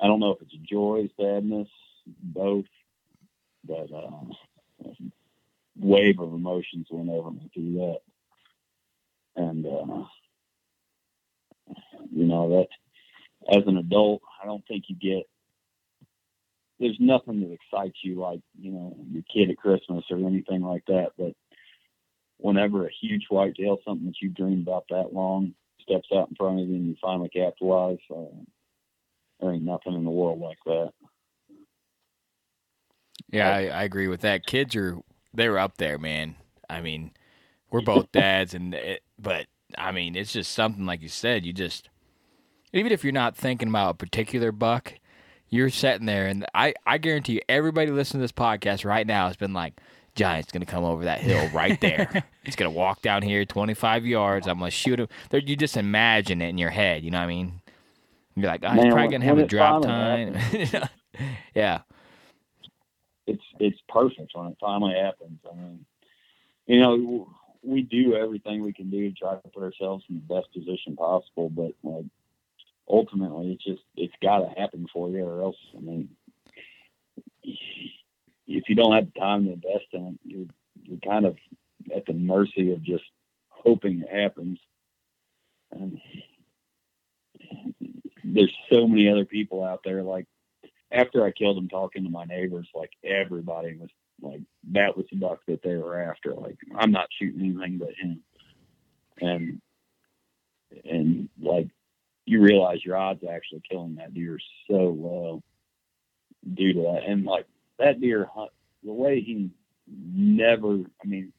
[0.00, 1.68] I don't know if it's joy, sadness,
[2.06, 2.66] both,
[3.66, 4.84] but uh,
[5.78, 8.00] wave of emotions went over me through that,
[9.36, 10.04] and uh,
[12.10, 15.26] you know that as an adult, I don't think you get.
[16.78, 20.84] There's nothing that excites you like you know your kid at Christmas or anything like
[20.86, 21.10] that.
[21.18, 21.32] But
[22.38, 26.60] whenever a huge whitetail, something that you've dreamed about that long, steps out in front
[26.60, 28.24] of you and you finally capitalize, uh,
[29.40, 30.92] there ain't nothing in the world like that.
[33.30, 34.46] Yeah, I, I agree with that.
[34.46, 34.98] Kids are
[35.34, 36.36] they were up there, man.
[36.70, 37.12] I mean,
[37.70, 41.44] we're both dads, and it, but I mean, it's just something like you said.
[41.44, 41.88] You just
[42.72, 44.94] even if you're not thinking about a particular buck,
[45.48, 49.26] you're sitting there, and I I guarantee you, everybody listening to this podcast right now
[49.26, 49.74] has been like.
[50.14, 52.24] Giant's gonna come over that hill right there.
[52.44, 54.48] He's gonna walk down here 25 yards.
[54.48, 55.06] I'm gonna shoot him.
[55.30, 57.04] There, you just imagine it in your head.
[57.04, 57.60] You know what I mean?
[58.34, 60.32] You're like, oh, he's Man, probably gonna have a drop finally
[60.66, 60.88] time.
[61.54, 61.82] yeah.
[63.28, 65.38] it's it's perfect when it finally happens.
[65.48, 65.84] I mean,
[66.66, 67.28] you know,
[67.62, 70.96] we do everything we can do to try to put ourselves in the best position
[70.96, 72.06] possible, but like
[72.88, 76.08] ultimately, it's just it's got to happen for you, or else, I mean,
[77.42, 80.46] if you don't have the time to invest in it, you're
[80.84, 81.36] you're kind of
[81.94, 83.04] at the mercy of just
[83.48, 84.58] hoping it happens.
[85.70, 86.00] And
[88.24, 90.26] there's so many other people out there like
[90.90, 93.90] after I killed him, talking to my neighbors, like everybody was
[94.72, 96.34] that was the buck that they were after.
[96.34, 98.20] Like, I'm not shooting anything but him.
[99.20, 99.60] And,
[100.84, 101.68] and like,
[102.26, 104.38] you realize your odds of actually killing that deer are
[104.70, 105.42] so low
[106.54, 107.04] due to that.
[107.06, 107.46] And like,
[107.78, 108.50] that deer hunt,
[108.84, 109.50] the way he
[109.86, 111.32] never, I mean,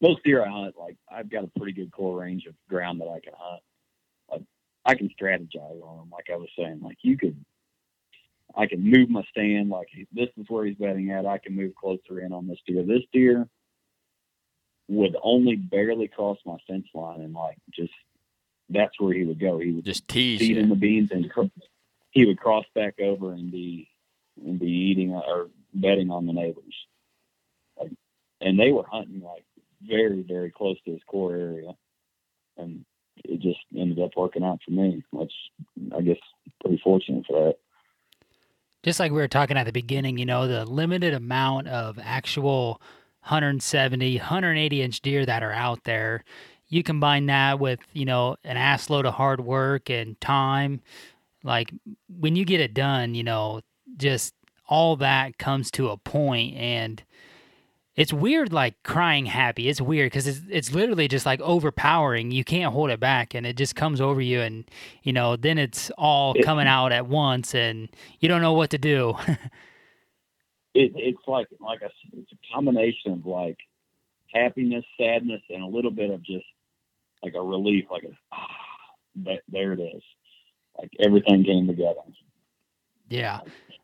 [0.00, 3.08] most deer I hunt, like, I've got a pretty good core range of ground that
[3.08, 3.62] I can hunt.
[4.30, 4.42] Like,
[4.84, 6.80] I can strategize on them, like I was saying.
[6.82, 7.36] Like, you could,
[8.56, 11.26] I can move my stand like this is where he's betting at.
[11.26, 12.82] I can move closer in on this deer.
[12.82, 13.48] This deer
[14.88, 17.92] would only barely cross my fence line and like just
[18.68, 19.58] that's where he would go.
[19.58, 21.30] He would Just tease feed in the beans and
[22.10, 23.88] he would cross back over and be
[24.44, 26.74] and be eating or betting on the neighbors.
[27.78, 27.92] Like,
[28.40, 29.44] and they were hunting like
[29.82, 31.72] very very close to his core area,
[32.56, 32.84] and
[33.24, 35.02] it just ended up working out for me.
[35.10, 35.32] Which
[35.96, 36.18] I guess
[36.60, 37.56] pretty fortunate for that.
[38.82, 42.80] Just like we were talking at the beginning, you know, the limited amount of actual
[43.22, 46.24] 170, 180 inch deer that are out there,
[46.68, 50.80] you combine that with, you know, an ass load of hard work and time.
[51.44, 51.72] Like
[52.08, 53.60] when you get it done, you know,
[53.96, 54.34] just
[54.68, 57.02] all that comes to a point and
[57.96, 59.68] it's weird like crying happy.
[59.68, 62.30] It's weird because it's, it's literally just like overpowering.
[62.30, 64.64] You can't hold it back and it just comes over you and
[65.02, 67.88] you know then it's all It- coming out at once and
[68.20, 69.14] you don't know what to do.
[70.74, 73.58] It, it's like like a it's a combination of like
[74.32, 76.46] happiness, sadness, and a little bit of just
[77.22, 78.46] like a relief, like a ah,
[79.24, 80.02] that there it is,
[80.78, 82.00] like everything came together.
[83.08, 83.40] yeah.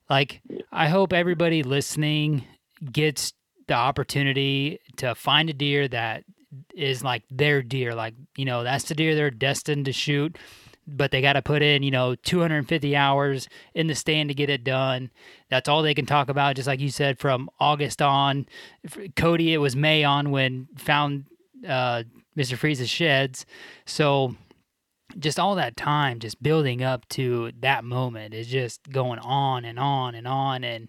[0.09, 0.41] Like
[0.73, 2.45] i hope everybody listening
[2.91, 3.35] gets
[3.69, 6.25] the opportunity to find a deer that
[6.75, 10.39] is like their deer like you know that's the deer they're destined to shoot
[10.89, 14.49] but they got to put in you know 250 hours in the stand to get
[14.51, 15.11] it done.
[15.51, 18.47] That's all they can talk about just like you said from august on.
[19.15, 21.27] Cody it was may on when found
[21.67, 22.05] uh,
[22.37, 23.45] mr freeze's sheds.
[23.85, 24.35] So
[25.19, 29.79] just all that time just building up to that moment is just going on and
[29.79, 30.89] on and on and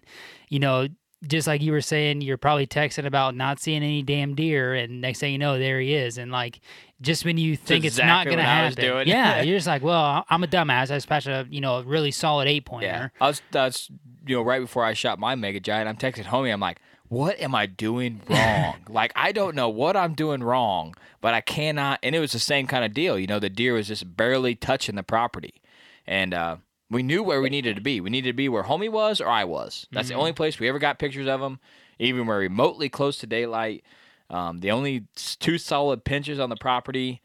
[0.50, 0.86] you know
[1.26, 5.00] just like you were saying you're probably texting about not seeing any damn deer and
[5.00, 6.60] next thing you know there he is and like
[7.02, 9.82] just when you think it's not gonna what I was happen yeah you're just like
[9.82, 12.86] well i'm a dumbass i just patched a you know a really solid eight pointer
[12.86, 13.90] Yeah, I was, I was,
[14.26, 16.52] you know, right before I shot my mega giant, I'm texting homie.
[16.52, 18.76] I'm like, "What am I doing wrong?
[18.88, 22.38] like, I don't know what I'm doing wrong, but I cannot." And it was the
[22.38, 23.18] same kind of deal.
[23.18, 25.62] You know, the deer was just barely touching the property,
[26.06, 26.56] and uh,
[26.90, 28.00] we knew where we needed to be.
[28.00, 29.86] We needed to be where homie was or I was.
[29.92, 31.60] That's the only place we ever got pictures of him,
[31.98, 33.84] even where remotely close to daylight.
[34.28, 37.20] Um, the only two solid pinches on the property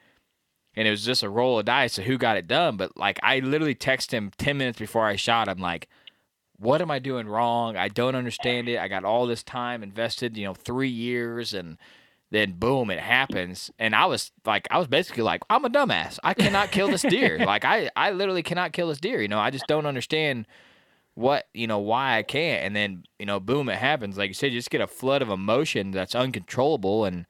[0.76, 2.78] and it was just a roll of dice of who got it done.
[2.78, 5.88] But like I literally texted him ten minutes before I shot him, like,
[6.58, 7.76] what am I doing wrong?
[7.78, 8.80] I don't understand it.
[8.80, 11.78] I got all this time invested, you know, three years, and
[12.36, 13.72] then boom, it happens.
[13.80, 16.20] And I was like, I was basically like, I'm a dumbass.
[16.24, 17.40] I cannot kill this deer.
[17.46, 19.22] like I, I literally cannot kill this deer.
[19.22, 20.46] You know, I just don't understand
[21.14, 22.66] what you know why I can't.
[22.66, 24.18] And then you know, boom, it happens.
[24.18, 27.26] Like you said, you just get a flood of emotion that's uncontrollable and.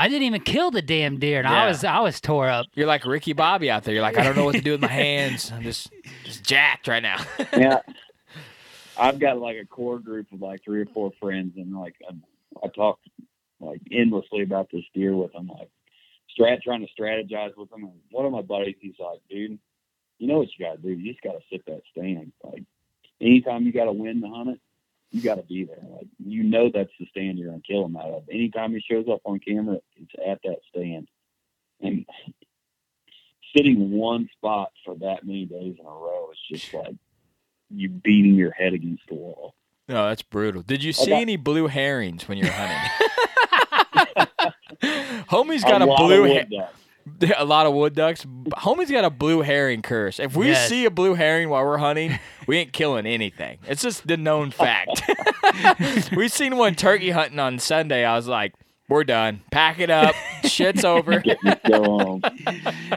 [0.00, 1.64] I didn't even kill the damn deer, and Yeah.
[1.64, 2.66] I was I was tore up.
[2.74, 3.92] You're like Ricky Bobby out there.
[3.92, 5.50] You're like, I don't know what to do with my hands.
[5.50, 5.90] I'm just
[6.22, 7.16] just jacked right now.
[7.52, 7.80] yeah,
[8.96, 12.14] I've got like a core group of like three or four friends, and like I,
[12.64, 13.00] I talk
[13.60, 15.70] like endlessly about this deer with him, like
[16.38, 17.84] strat trying to strategize with him.
[17.84, 19.58] And one of my buddies, he's like, dude,
[20.18, 20.90] you know what you got to do?
[20.90, 22.32] You just got to sit that stand.
[22.42, 22.64] Like
[23.20, 24.60] anytime you got to win the hunt, it,
[25.10, 25.82] you got to be there.
[25.90, 28.24] Like you know that's the stand you're gonna kill him out of.
[28.30, 31.08] Anytime he shows up on camera, it's at that stand,
[31.80, 32.04] and
[33.56, 36.94] sitting one spot for that many days in a row is just like
[37.70, 39.54] you beating your head against the wall.
[39.88, 40.62] No, that's brutal.
[40.62, 43.07] Did you see got- any blue herrings when you're hunting?
[45.30, 48.24] Homie's got a, lot blue of ha- a lot of wood ducks.
[48.24, 50.18] Homie's got a blue herring curse.
[50.20, 50.68] If we Yes.
[50.68, 53.58] see a blue herring while we're hunting, we ain't killing anything.
[53.66, 55.02] It's just the known fact.
[56.16, 58.04] we seen one turkey hunting on Sunday.
[58.04, 58.52] I was like,
[58.90, 59.42] we're done.
[59.50, 60.14] Pack it up.
[60.44, 61.22] Shit's over.
[61.66, 62.20] Go.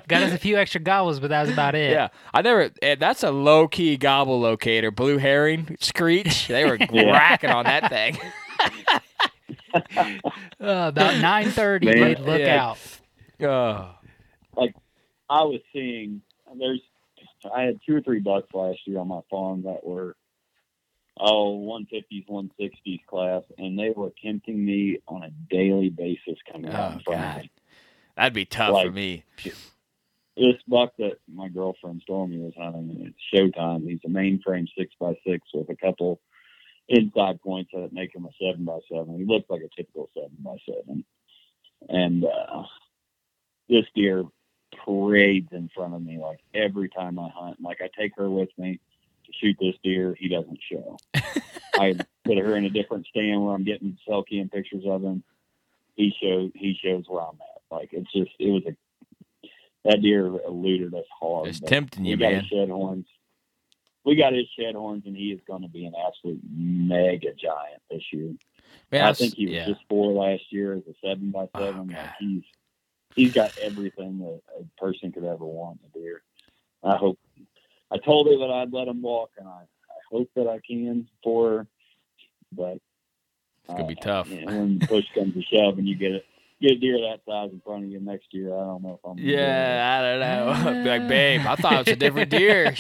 [0.08, 1.92] Got us a few extra gobbles, but that was about it.
[1.92, 2.70] Yeah, I never.
[2.82, 4.90] eh, That's a low key gobble locator.
[4.92, 6.48] Blue herring, screech.
[6.48, 8.18] They were cracking on that thing.
[10.60, 12.20] Uh, about nine thirty, dude.
[12.20, 12.62] Look Yeah.
[12.62, 12.78] out.
[14.58, 14.68] Oh,
[15.30, 16.22] I was seeing
[16.60, 16.82] there's
[17.54, 20.16] I had two or three bucks last year on my farm that were
[21.20, 26.92] oh 150s 160s class and they were tempting me on a daily basis coming out
[26.92, 27.36] Oh, in front God.
[27.38, 27.52] of me.
[28.16, 29.24] that'd be tough for me.
[30.38, 33.18] This buck that my girlfriend Stormy was hunting and it's
[33.58, 33.88] showtime.
[33.88, 36.20] He's a mainframe six by six with a couple
[36.88, 39.18] inside points that make him a seven by seven.
[39.18, 41.06] He looks like a typical seven by seven.
[41.90, 42.64] And uh
[43.70, 44.24] this deer
[44.86, 47.58] parades in front of me like every time I hunt.
[47.62, 48.80] Like I take her with me
[49.26, 50.98] to shoot this deer, he doesn't show.
[51.76, 55.24] I put her in a different stand where I'm getting cell cam pictures of him.
[55.96, 57.76] He shows he shows where I'm at.
[57.76, 58.76] Like it's just it was a
[59.86, 61.48] that deer eluded us hard.
[61.48, 62.46] It's tempting you, man.
[62.46, 63.08] shed horns.
[64.04, 67.82] We got his shed horns, and he is going to be an absolute mega giant
[67.90, 68.34] this year.
[68.92, 69.66] Man, I think he was yeah.
[69.68, 71.88] just four last year as a seven by seven.
[71.88, 71.98] God.
[71.98, 72.44] Like, he's
[73.16, 76.22] he's got everything that a person could ever want in a deer.
[76.84, 77.20] I hope.
[77.92, 81.08] I told her that I'd let him walk, and I, I hope that I can
[81.24, 81.68] for her.
[82.52, 82.78] But
[83.66, 84.30] It's gonna be uh, tough.
[84.30, 86.26] when push comes to shove, and you get it,
[86.62, 89.00] get a deer that size in front of you next year, I don't know if
[89.10, 89.16] I'm.
[89.16, 89.38] gonna do it.
[89.38, 90.52] Yeah, I don't know.
[90.72, 91.08] I'd like, ah.
[91.08, 92.68] babe, I thought it was a different deer.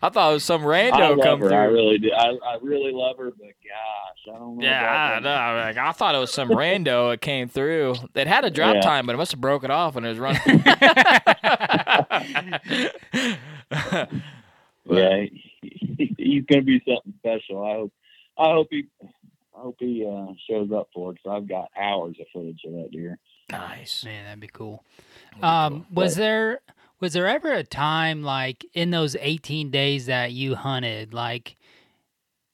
[0.00, 1.48] I thought it was some I rando love come her.
[1.48, 1.56] through.
[1.56, 2.10] I really do.
[2.16, 4.64] I, I really love her, but gosh, I don't know.
[4.64, 5.30] yeah, I don't know.
[5.30, 7.94] Like, I thought it was some rando that came through.
[8.14, 8.80] It had a drop Yeah.
[8.82, 10.40] time, but it must have broke it off when it was running.
[14.84, 15.24] Yeah,
[15.62, 17.64] he, he's going to be something special.
[17.64, 17.92] I hope.
[18.36, 18.86] I hope he.
[19.54, 21.18] I hope he uh, shows up for it.
[21.22, 23.18] Cause I've got hours of footage of that deer.
[23.50, 24.04] nice.
[24.04, 24.84] Man, that'd be cool.
[25.42, 26.60] Um, was there
[27.00, 31.56] was there ever a time like in those 18 days that you hunted, like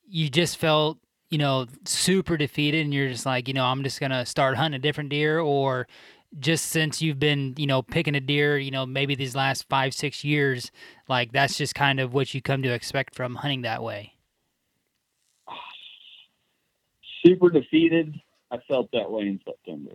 [0.08, 4.00] you just felt, you know, super defeated and you're just like, you know, I'm just
[4.00, 5.86] gonna start hunting a different deer or
[6.40, 9.94] just since you've been, you know, picking a deer, you know, maybe these last five,
[9.94, 10.70] six years,
[11.08, 14.14] like that's just kind of what you come to expect from hunting that way.
[17.28, 18.14] Super defeated.
[18.50, 19.92] I felt that way in September.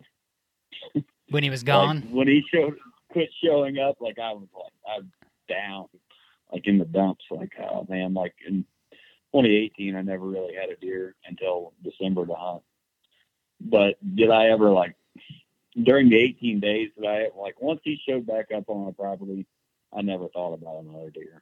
[1.29, 2.01] When he was Like, gone.
[2.11, 2.75] when he showed
[3.09, 5.11] quit showing up, like I was like I'm
[5.49, 5.87] down,
[6.51, 7.23] like in the dumps.
[7.31, 8.65] Like oh man, like in
[9.33, 12.61] 2018, I never really had a deer until December to hunt.
[13.61, 14.95] But did I ever like
[15.81, 19.47] during the 18 days that I like once he showed back up on my property,
[19.91, 21.41] I never thought about another deer.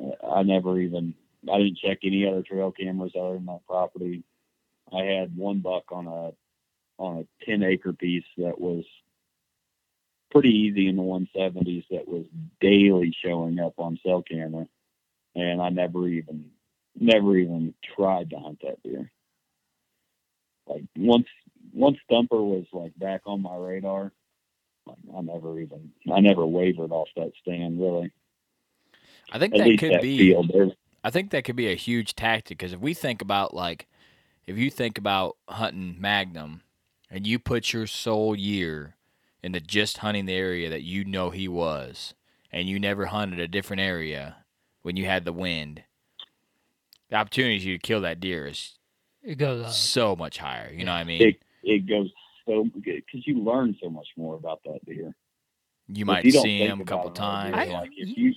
[0.00, 1.14] Uh, I never even
[1.52, 4.22] I didn't check any other trail cameras other than that property.
[4.92, 6.32] I had one buck on a
[6.98, 8.84] on a 10 acre piece that was
[10.30, 12.24] pretty easy in the 170s that was
[12.60, 14.66] daily showing up on cell camera
[15.34, 16.50] and I never even
[16.98, 19.10] never even tried to hunt that deer.
[20.66, 21.26] Like once
[21.72, 24.12] once Thumper was like back on my radar,
[24.86, 28.12] like I never even I never wavered off that stand really.
[29.32, 30.18] I think At that could that be.
[30.18, 30.50] field.
[31.02, 33.86] I think that could be a huge tactic because if we think about like,
[34.46, 36.62] if you think about hunting Magnum,
[37.10, 38.96] and you put your sole year
[39.42, 42.14] into just hunting the area that you know he was,
[42.52, 44.36] and you never hunted a different area
[44.82, 45.82] when you had the wind,
[47.10, 48.78] the opportunities you to kill that deer is
[49.22, 49.72] It goes up.
[49.72, 50.70] so much higher.
[50.72, 51.22] You know what I mean?
[51.22, 52.10] It it goes
[52.46, 55.14] so good because you learn so much more about that deer.
[55.88, 57.54] you might you see him a couple times.
[57.56, 58.34] I- like if you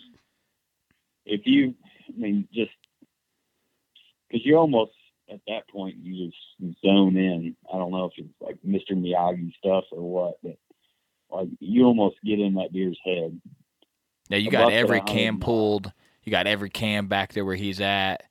[1.26, 1.76] if you
[2.08, 2.72] I mean just
[4.30, 4.91] because you almost
[5.30, 7.55] at that point you just zone in.
[7.73, 8.91] I don't know if it's like Mr.
[8.91, 10.57] Miyagi stuff or what, but
[11.30, 13.39] like you almost get in that deer's head.
[14.30, 15.91] Now you a got every cam pulled.
[16.23, 18.23] You got every cam back there where he's at.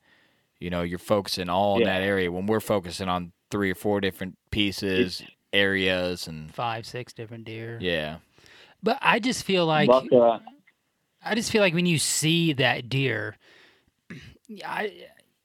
[0.59, 2.33] You know, you're focusing all in that area.
[2.33, 5.23] When we're focusing on three or four different pieces,
[5.53, 7.79] areas, and Five, six different deer.
[7.81, 8.17] yeah,
[8.83, 10.39] But I just feel like Buck, uh,
[11.25, 13.37] I just feel like when you see that deer,
[14.65, 14.93] I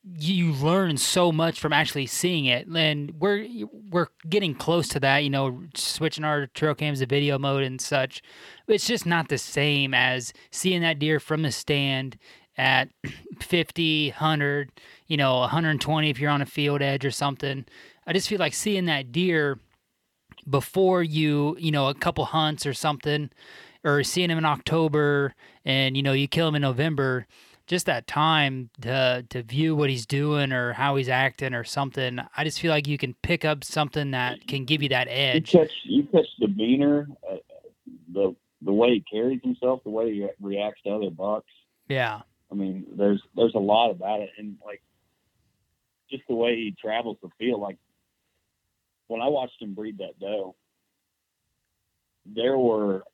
[0.03, 3.47] you learn so much from actually seeing it, and we're
[3.89, 5.19] we're getting close to that.
[5.19, 8.21] You know, switching our trail cams to video mode and such.
[8.67, 12.17] It's just not the same as seeing that deer from the stand
[12.57, 12.89] at
[13.39, 14.71] 50, 100,
[15.07, 17.65] you know, 120 if you're on a field edge or something.
[18.07, 19.59] I just feel like seeing that deer
[20.49, 23.29] before you, you know, a couple hunts or something,
[23.83, 25.35] or seeing him in October
[25.65, 27.27] and you know you kill him in November,
[27.71, 32.19] just that time to to view what he's doing or how he's acting or something.
[32.35, 35.13] I just feel like you can pick up something that can give you that you
[35.13, 35.51] edge.
[35.53, 37.37] catch you catch demeanor, uh,
[38.11, 41.47] the the way he carries himself, the way he reacts to other bucks.
[41.87, 44.81] Yeah, I mean, there's there's a lot about it, and like
[46.09, 47.61] just the way he travels the field.
[47.61, 47.77] Like
[49.07, 50.55] when I watched him breed that doe,
[52.25, 53.05] there were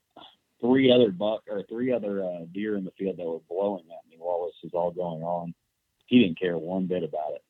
[0.60, 4.07] three other buck or three other uh, deer in the field that were blowing at
[4.18, 5.54] me while this was all going on.
[6.06, 7.42] He didn't care one bit about it.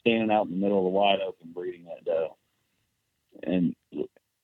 [0.00, 2.36] Standing out in the middle of the wide open breeding that doe,
[3.42, 3.74] and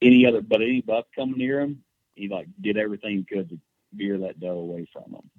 [0.00, 1.82] any other but any buck coming near him,
[2.14, 3.58] he like did everything he could to
[3.92, 5.30] veer that doe away from him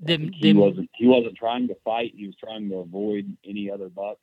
[0.00, 2.12] them, he them, wasn't he wasn't trying to fight.
[2.14, 4.20] He was trying to avoid any other bucks,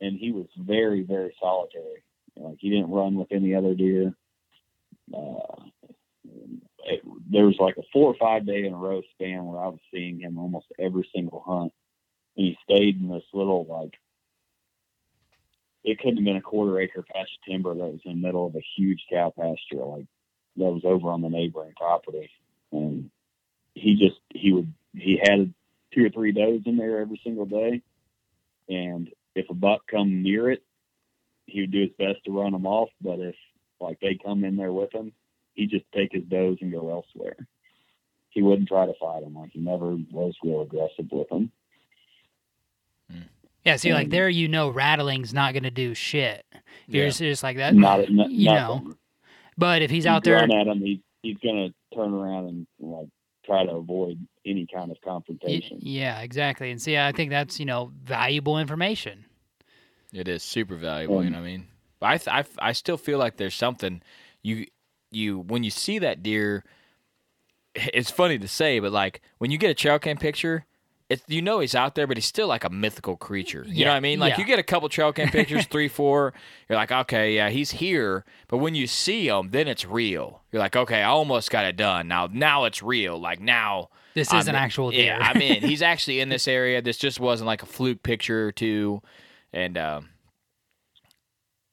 [0.00, 2.04] and he was very very solitary.
[2.36, 4.14] Like he didn't run with any other deer.
[5.14, 5.64] Uh,
[6.84, 9.68] it, there was like a four or five day in a row span where I
[9.68, 11.72] was seeing him almost every single hunt,
[12.36, 13.94] and he stayed in this little like
[15.84, 18.46] it couldn't have been a quarter acre patch of timber that was in the middle
[18.46, 20.06] of a huge cow pasture like
[20.56, 22.30] that was over on the neighboring property,
[22.72, 23.10] and
[23.74, 25.52] he just he would he had
[25.94, 27.82] two or three does in there every single day,
[28.68, 30.62] and if a buck come near it,
[31.46, 32.90] he would do his best to run them off.
[33.00, 33.36] But if
[33.80, 35.12] like they come in there with him,
[35.58, 37.36] he'd just take his does and go elsewhere.
[38.30, 39.34] He wouldn't try to fight them.
[39.34, 41.50] Like he never was real aggressive with them.
[43.64, 43.76] yeah.
[43.76, 46.44] See, like there, you know, rattling's not gonna do shit.
[46.86, 47.08] You're Yeah.
[47.10, 47.74] just, just like that.
[47.74, 48.94] Not, not you know,
[49.56, 53.08] but if he's You out there, at him, he, he's gonna turn around and like
[53.44, 55.78] try to avoid any kind of Y- confrontation.
[55.82, 56.70] Yeah, exactly.
[56.70, 59.24] And see, I think that's you know valuable information.
[60.12, 61.22] it is super valuable.
[61.22, 61.66] you Um, know what I mean?
[62.00, 64.00] But I, th- I, f- I still feel like there's something
[64.42, 64.66] you,
[65.10, 66.64] you when you see that deer.
[67.94, 70.64] It's funny to say, but like when you get a trail cam picture,
[71.08, 73.64] it's you know he's out there, but he's still like a mythical creature.
[73.66, 74.18] You know what I mean?
[74.18, 74.40] Like yeah.
[74.40, 76.34] you get a couple trail cam pictures, three, four,
[76.68, 78.24] you're like, okay, yeah, he's here.
[78.48, 80.42] But when you see him, then it's real.
[80.52, 82.08] You're like, okay, I almost got it done.
[82.08, 83.18] Now, now it's real.
[83.18, 85.06] Like now, This I'm is an in- actual deer.
[85.06, 85.62] Yeah, I'm in.
[85.62, 86.82] He's actually in this area.
[86.82, 89.00] This just wasn't like a fluke picture or two.
[89.52, 90.08] And um,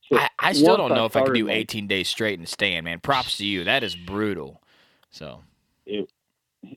[0.09, 2.47] So I, I still don't know if I could do 18 days straight in the
[2.47, 2.99] stand, man.
[2.99, 3.63] Props to you.
[3.63, 4.61] That is brutal.
[5.09, 5.41] So
[5.85, 6.09] it,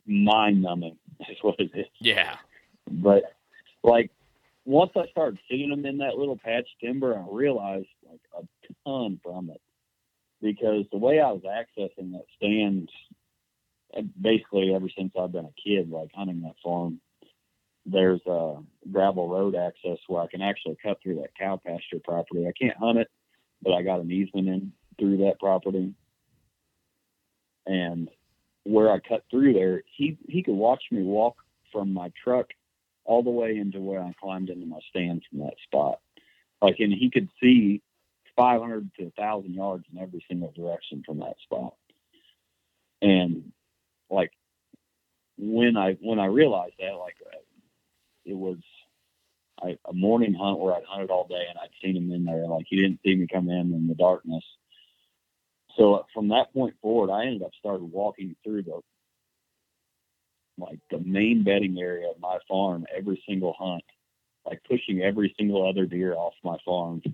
[0.07, 0.97] mind numbing
[1.29, 1.87] is what it is.
[2.01, 2.37] yeah,
[2.91, 3.25] But
[3.83, 4.11] like
[4.65, 8.43] once I started seeing them in that little patch timber, I realized like a
[8.87, 9.61] ton from it
[10.41, 12.91] because the way I was accessing that stand,
[13.97, 17.01] uh, basically ever since I've been a kid, like hunting that farm,
[17.87, 18.57] there's a
[18.91, 22.47] gravel road access where I can actually cut through that cow pasture property.
[22.47, 23.09] I can't hunt it,
[23.63, 25.95] but I got an easement in through that property.
[27.67, 28.09] And
[28.65, 31.37] where I cut through there, he he could watch me walk
[31.73, 32.47] from my truck
[33.05, 36.01] all the way into where I climbed into my stand from that spot.
[36.61, 37.83] Like, and he could see
[38.37, 41.75] 500 to 1,000 yards in every single direction from that spot.
[43.01, 43.53] And
[44.11, 44.33] like
[45.37, 47.17] when I when I realized that, like
[48.25, 48.59] it was
[49.63, 52.47] I, a morning hunt where I'd hunted all day and I'd seen him in there.
[52.47, 54.45] Like he didn't see me come in in the darkness.
[55.77, 58.81] So uh, from that point forward, I ended up started walking through the
[60.59, 63.85] like the main bedding area of my farm every single hunt,
[64.45, 67.13] like pushing every single other deer off my farm to,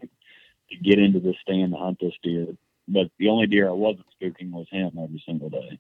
[0.83, 2.47] get into the stand to hunt this deer.
[2.89, 5.79] But the only deer I wasn't spooking was him every single day.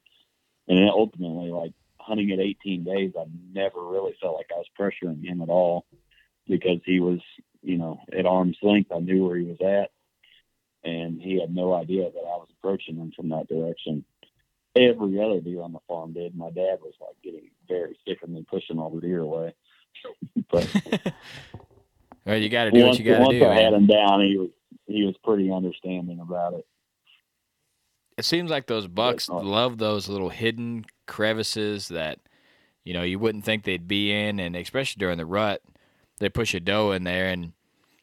[0.68, 5.24] And ultimately, like hunting at 18 days, I never really felt like I was pressuring
[5.24, 5.86] him at all
[6.48, 7.20] because he was,
[7.62, 8.92] you know, at arm's length.
[8.94, 9.90] I knew where he was at,
[10.88, 14.04] and he had no idea that I was approaching him from that direction.
[14.76, 16.36] Every other deer on the farm did.
[16.36, 19.54] My dad was like getting very sick of me pushing all the deer away.
[20.50, 20.68] but
[22.26, 23.44] well, you got to do once, what you got to do.
[23.44, 24.50] Once I had him down, he was
[24.86, 26.66] he was pretty understanding about it.
[28.16, 32.18] It seems like those bucks not- love those little hidden crevices that
[32.84, 35.62] you know you wouldn't think they'd be in, and especially during the rut,
[36.18, 37.52] they push a doe in there, and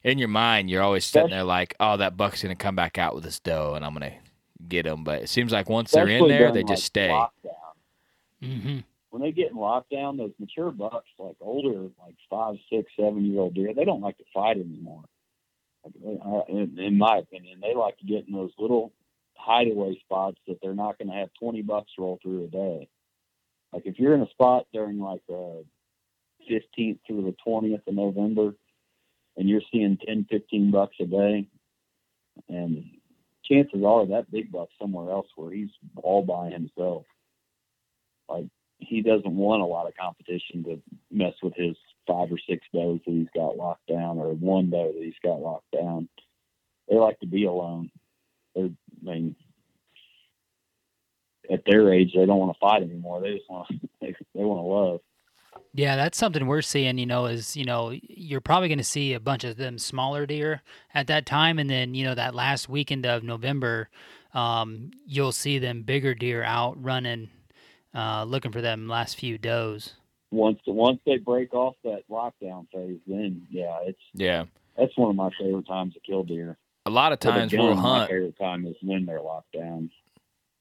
[0.03, 2.97] in your mind you're always sitting That's- there like, oh, that buck's gonna come back
[2.97, 4.13] out with this doe, and I'm gonna
[4.67, 5.03] get him.
[5.03, 7.51] But it seems like once they're in there, they during, just like, stay.
[8.43, 8.79] Mm-hmm.
[9.11, 13.39] when they get in lockdown, those mature bucks, like older, like five, six, seven year
[13.41, 15.03] old deer, they don't like to fight anymore.
[15.83, 15.93] Like,
[16.25, 18.91] uh, In, in my opinion, they like to get in those little
[19.35, 22.87] hideaway spots that they're not going to have 20 bucks roll through a day.
[23.73, 25.65] Like if you're in a spot during like the
[26.49, 28.53] 15th through the 20th of November
[29.37, 31.47] and you're seeing 10, 15 bucks a day,
[32.49, 32.83] and
[33.43, 37.05] chances are that big buck somewhere else where he's all by himself.
[38.29, 38.45] Like
[38.77, 40.81] he doesn't want a lot of competition to
[41.11, 41.75] mess with his
[42.07, 45.39] five or six does that he's got locked down or one doe that he's got
[45.39, 46.09] locked down.
[46.89, 47.91] They like to be alone.
[48.55, 48.69] They're, I
[49.01, 49.35] mean,
[51.51, 53.21] at their age, they don't want to fight anymore.
[53.21, 55.01] They just want to, they, they want to love.
[55.73, 59.13] Yeah, that's something we're seeing, you know, is, you know, you're probably going to see
[59.13, 60.61] a bunch of them smaller deer
[60.93, 61.59] at that time.
[61.59, 63.89] And then, you know, that last weekend of November,
[64.33, 67.29] um, you'll see them bigger deer out running,
[67.95, 69.93] uh, looking for them last few does.
[70.31, 74.45] Once once they break off that lockdown phase, then yeah, it's Yeah,
[74.77, 76.57] that's one of my favorite times to kill deer.
[76.85, 79.51] a lot of With a times gun, we'll My favorite time is when they're locked
[79.51, 79.89] down.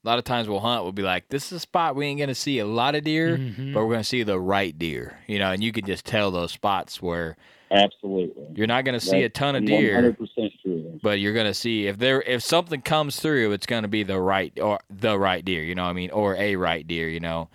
[0.03, 0.83] A lot of times we'll hunt.
[0.83, 3.37] We'll be like, this is a spot we ain't gonna see a lot of deer,
[3.37, 3.75] Mhm.
[3.75, 5.19] but we're gonna see the right deer.
[5.27, 7.37] You know, and you can just tell those spots where
[7.71, 8.47] Absolutely.
[8.55, 9.95] you're not gonna see a ton of deer.
[9.97, 10.99] 100% true.
[11.03, 14.59] but you're gonna see if there if something comes through, it's gonna be the right
[14.59, 15.63] or the right deer.
[15.63, 17.09] You know, what I mean, or a right deer.
[17.11, 17.51] You know,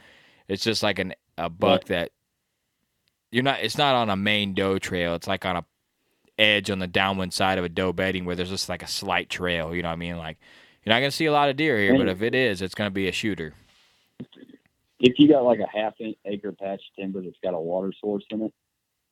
[0.48, 2.12] it's just like an a buck that
[3.32, 3.62] you're not.
[3.62, 5.16] It's not on a main doe trail.
[5.16, 5.66] It's like on a
[6.38, 9.30] edge on the downwind side of a doe bedding where there's just like a slight
[9.30, 9.74] trail.
[9.74, 10.18] You know what I mean?
[10.18, 10.38] Like
[10.86, 12.92] you're not gonna see a lot of deer here, but if it is, it's gonna
[12.92, 13.54] be a shooter.
[15.00, 15.94] if you got like a half
[16.26, 18.54] acre patch of timber that's got a water source in it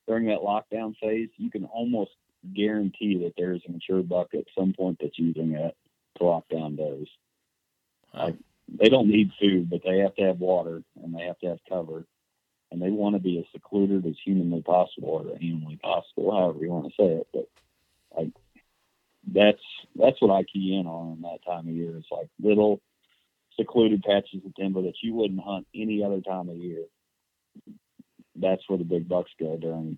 [0.07, 2.11] during that lockdown phase, you can almost
[2.53, 5.76] guarantee that there's a mature buck at some point that's using it
[6.17, 7.07] to lock down does.
[8.13, 8.36] Like
[8.67, 11.59] they don't need food, but they have to have water and they have to have
[11.67, 12.05] cover,
[12.71, 16.69] and they want to be as secluded as humanly possible or humanly possible, however you
[16.69, 17.28] want to say it.
[17.34, 17.49] But
[18.15, 18.32] like
[19.32, 19.61] that's
[19.95, 21.97] that's what I key in on in that time of year.
[21.97, 22.82] It's like little
[23.57, 26.84] secluded patches of timber that you wouldn't hunt any other time of year.
[28.36, 29.97] That's where the big bucks go during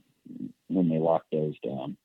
[0.67, 1.97] when they lock those down.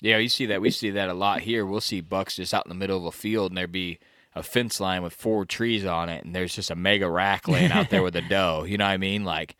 [0.00, 0.60] Yeah, you see that.
[0.60, 1.64] We see that a lot here.
[1.64, 3.98] We'll see bucks just out in the middle of a field, and there be
[4.34, 7.72] a fence line with four trees on it, and there's just a mega rack laying
[7.72, 8.64] out there with a doe.
[8.64, 9.24] You know what I mean?
[9.24, 9.56] Like,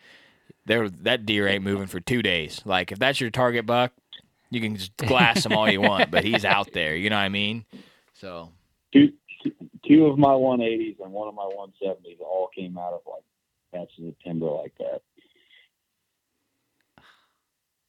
[0.66, 2.60] there that deer ain't moving for two days.
[2.64, 3.92] Like, if that's your target buck,
[4.54, 6.96] you can just glass him all you want, but he's out there.
[6.96, 7.64] You know what I mean?
[8.14, 8.50] So
[8.92, 9.12] Two
[9.86, 13.24] two of my 180s and one of my 170s all came out of like
[13.74, 15.02] patches of timber like that.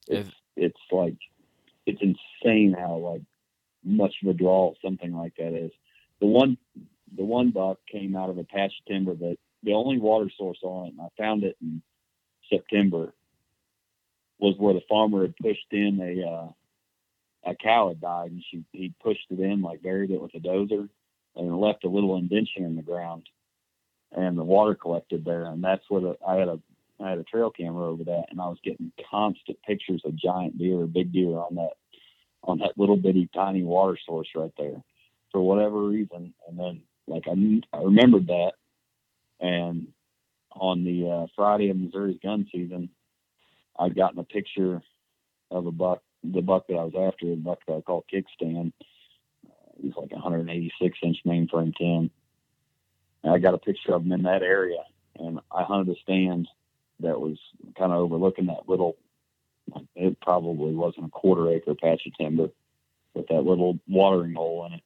[0.08, 1.16] It's it's like
[1.86, 3.22] it's insane how like
[3.84, 5.72] much of a draw something like that is.
[6.20, 6.58] The one
[7.16, 10.60] the one buck came out of a patch of timber that the only water source
[10.64, 11.82] on it, and I found it in
[12.50, 13.14] September,
[14.40, 18.64] was where the farmer had pushed in a uh, a cow had died, and she
[18.72, 20.90] he pushed it in like buried it with a dozer,
[21.36, 23.28] and left a little indention in the ground,
[24.12, 26.60] and the water collected there, and that's where the, I had a
[27.00, 30.58] I had a trail camera over that, and I was getting constant pictures of giant
[30.58, 31.74] deer, big deer on that
[32.44, 34.82] on that little bitty tiny water source right there,
[35.32, 36.34] for whatever reason.
[36.48, 38.54] And then like I I remembered that,
[39.40, 39.88] and
[40.52, 42.90] on the uh, Friday of Missouri's gun season,
[43.78, 44.82] I'd gotten a picture
[45.52, 48.72] of a buck, the buck that I was after, the buck that I call kickstand.
[49.46, 49.52] Uh,
[49.82, 52.10] he was like 186 inch mainframe 10.
[53.24, 54.84] And I got a picture of him in that area,
[55.20, 56.48] and I hunted a stand
[57.00, 57.38] that was
[57.78, 58.96] kind of overlooking that little.
[59.96, 62.50] It probably wasn't a quarter acre patch of timber
[63.16, 64.84] with that little watering hole in it.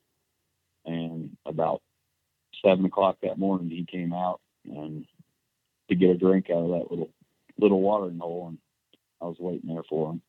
[0.86, 1.82] And about
[2.66, 5.06] seven o'clock that morning, he came out and
[5.90, 7.10] to get a drink out of that little
[7.58, 8.58] little watering hole, and
[9.22, 10.22] I was waiting there for him.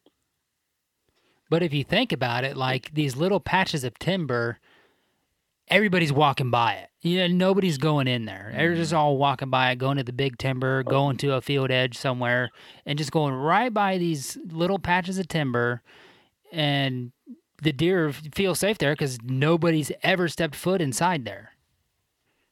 [1.49, 4.59] But if you think about it, like these little patches of timber,
[5.69, 6.89] everybody's walking by it.
[7.03, 8.53] Yeah, nobody's going in there.
[8.55, 8.99] They're just Mm-hmm.
[9.01, 10.91] all walking by, it, going to the big timber, Oh.
[10.91, 12.51] going to a field edge somewhere,
[12.87, 15.83] and just going right by these little patches of timber.
[16.53, 17.13] And
[17.63, 21.53] the deer feel safe there because nobody's ever stepped foot inside there.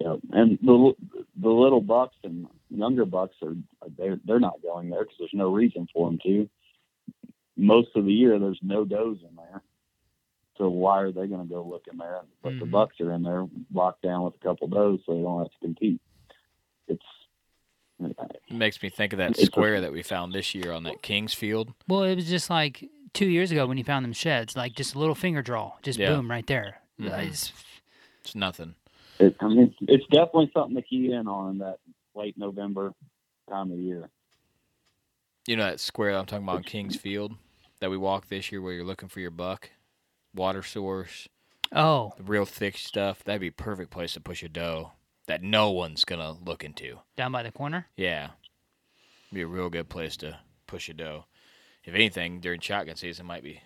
[0.01, 0.93] Yeah, and the
[1.41, 3.55] the little bucks and younger bucks are
[3.97, 6.49] they're they're not going there because there's no reason for them to.
[7.57, 9.63] Most of the year, there's no does in there,
[10.57, 12.21] so why are they going to go look in there?
[12.43, 12.71] But the Mhm.
[12.71, 15.59] bucks are in there locked down with a couple does, so they don't have to
[15.61, 16.01] compete.
[16.87, 17.03] It's
[18.01, 18.17] It
[18.53, 21.03] makes me think of that It's a- square that we found this year on that
[21.03, 21.73] Kings field.
[21.89, 24.95] Well, it was just like two years ago when you found them sheds, like just
[24.95, 26.15] a little finger draw, just Yeah.
[26.15, 26.81] boom right there.
[27.01, 27.07] Mhm.
[27.07, 27.53] It's-
[28.21, 28.77] It's nothing.
[29.19, 31.81] it, I mean, it's definitely something to key in on that
[32.19, 32.93] late November
[33.49, 34.11] time of year.
[35.47, 37.33] You know that square I'm talking about on Kings Field
[37.81, 39.71] that we walked this year where you're looking for your buck,
[40.35, 41.29] water source,
[41.73, 43.25] oh, the real thick stuff.
[43.25, 44.93] That'd be a perfect place to push a doe
[45.27, 46.99] that no one's gonna look into.
[47.17, 47.87] down by the corner.
[47.97, 48.31] Yeah,
[49.33, 51.25] be a real good place to push a doe.
[51.85, 53.63] If anything, during shotgun season, might be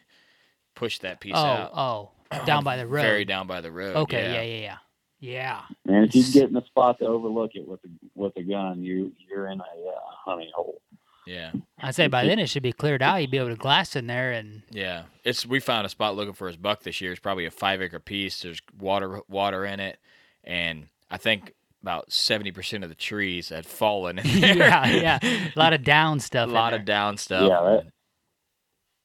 [0.77, 1.71] push that piece oh, out.
[1.75, 2.11] oh,
[2.45, 3.03] down by the road.
[3.03, 3.97] Very down by the road.
[3.97, 4.35] Okay, yeah.
[4.35, 4.77] yeah, yeah, yeah.
[5.23, 8.83] And if you get in a spot to overlook it with a with a gun,
[8.83, 10.81] you you're in a uh, honey hole.
[11.27, 13.21] Yeah, I'd say by then it should be cleared out.
[13.21, 15.05] You'd be able to glass in there, and yeah.
[15.23, 17.13] It's we found a spot looking for his buck this year.
[17.13, 18.43] It's probably a five acre piece.
[18.43, 19.99] There's water water in it,
[20.43, 24.19] and I think about seventy percent of the trees had fallen.
[24.19, 24.57] In there.
[24.57, 26.47] yeah, yeah, a lot of down stuff.
[26.47, 26.81] a in lot there.
[26.81, 27.49] of down stuff.
[27.49, 27.87] Yeah, that-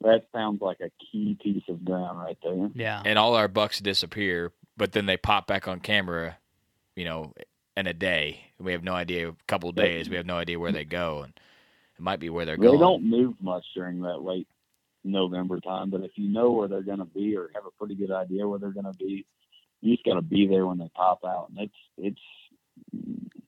[0.02, 2.70] That sounds like a key piece of ground right there.
[2.74, 3.02] yeah.
[3.06, 6.38] and all our bucks disappear, but then they pop back on camera,
[6.96, 7.34] you know,
[7.76, 8.52] in a day.
[8.60, 9.30] We have no idea.
[9.30, 11.34] A couple of days, we have no idea where they go, and
[11.98, 12.80] it might be where they're They going.
[12.80, 14.48] don't move much during that late
[15.04, 17.96] November time, but if you know where they're going to be or have a pretty
[17.96, 19.26] good idea where they're going to be,
[19.82, 21.50] you just got to be there when they pop out.
[21.50, 22.20] And it's it's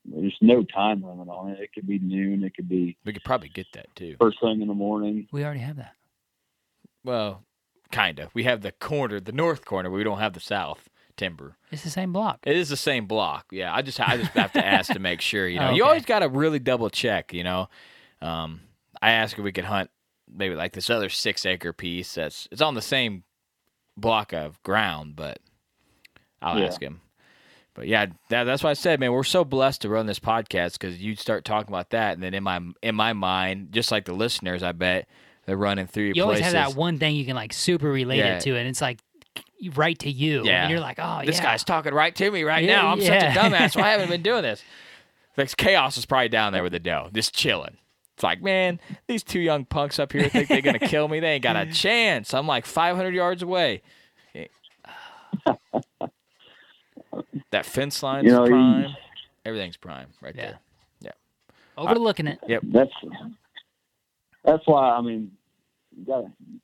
[0.06, 1.60] there's no time limit on it.
[1.60, 2.44] It could be noon.
[2.44, 4.16] It could be We could probably get that too.
[4.20, 5.28] first thing in the morning.
[5.32, 5.94] We already have that.
[7.04, 7.44] Well,
[7.92, 8.34] kind of.
[8.34, 9.90] We have the corner, the north corner.
[9.90, 10.89] But we don't have the south
[11.20, 11.56] timber.
[11.72, 12.40] It's the same block.
[12.46, 13.46] It is the same block.
[13.52, 15.48] Yeah, I just I just have to ask to make sure.
[15.48, 15.90] You know, you Okay.
[15.90, 17.34] always got to really double check.
[17.34, 17.70] You know,
[18.22, 18.62] um,
[19.02, 19.92] I asked if we could hunt
[20.32, 23.24] maybe like this other six acre piece that's it's on the same
[23.98, 25.40] block of ground, but
[26.42, 26.66] I'll Yeah.
[26.66, 27.02] ask him.
[27.76, 30.74] But yeah, that, that's why I said, man, we're so blessed to run this podcast
[30.74, 34.06] because you start talking about that, and then in my in my mind, just like
[34.06, 35.08] the listeners, I bet
[35.46, 36.54] they're running through You always places.
[36.56, 38.38] have that one thing you can like super relate Yeah.
[38.38, 39.00] it to, and it's like
[39.76, 40.44] right to you.
[40.46, 40.64] Yeah.
[40.64, 41.44] And you're like, oh, this yeah.
[41.44, 42.88] guy's talking right to me right Yeah, now.
[42.90, 43.34] I'm yeah.
[43.34, 43.76] such a dumbass.
[43.76, 44.64] Why haven't I been doing this.
[45.38, 47.78] Like chaos is probably down there with the doe, just chilling.
[48.16, 51.20] It's like, man, these two young punks up here think they're gonna kill me.
[51.22, 52.34] They ain't got a chance.
[52.34, 53.82] I'm like 500 yards away.
[57.52, 58.96] that fence line's You know, you- prime.
[59.46, 60.60] Everything's prime right there.
[61.00, 61.12] Yeah.
[61.78, 61.86] there.
[61.90, 62.40] overlooking it.
[62.48, 62.62] Yep.
[62.66, 62.92] That's
[64.44, 65.32] that's why I mean,
[65.98, 66.60] you gotta you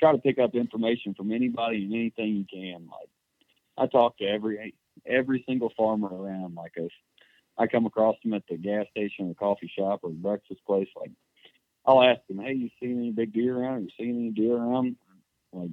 [0.00, 2.88] try to pick up information from anybody and anything you can.
[2.90, 3.08] Like
[3.78, 4.74] I talk to every
[5.06, 6.54] every single farmer around.
[6.54, 6.90] Like if
[7.58, 11.12] I come across them at the gas station or coffee shop or breakfast place, like
[11.86, 13.82] I'll ask them, "Hey, you seen any big deer around?
[13.82, 14.96] You seen any deer around?"
[15.52, 15.70] Like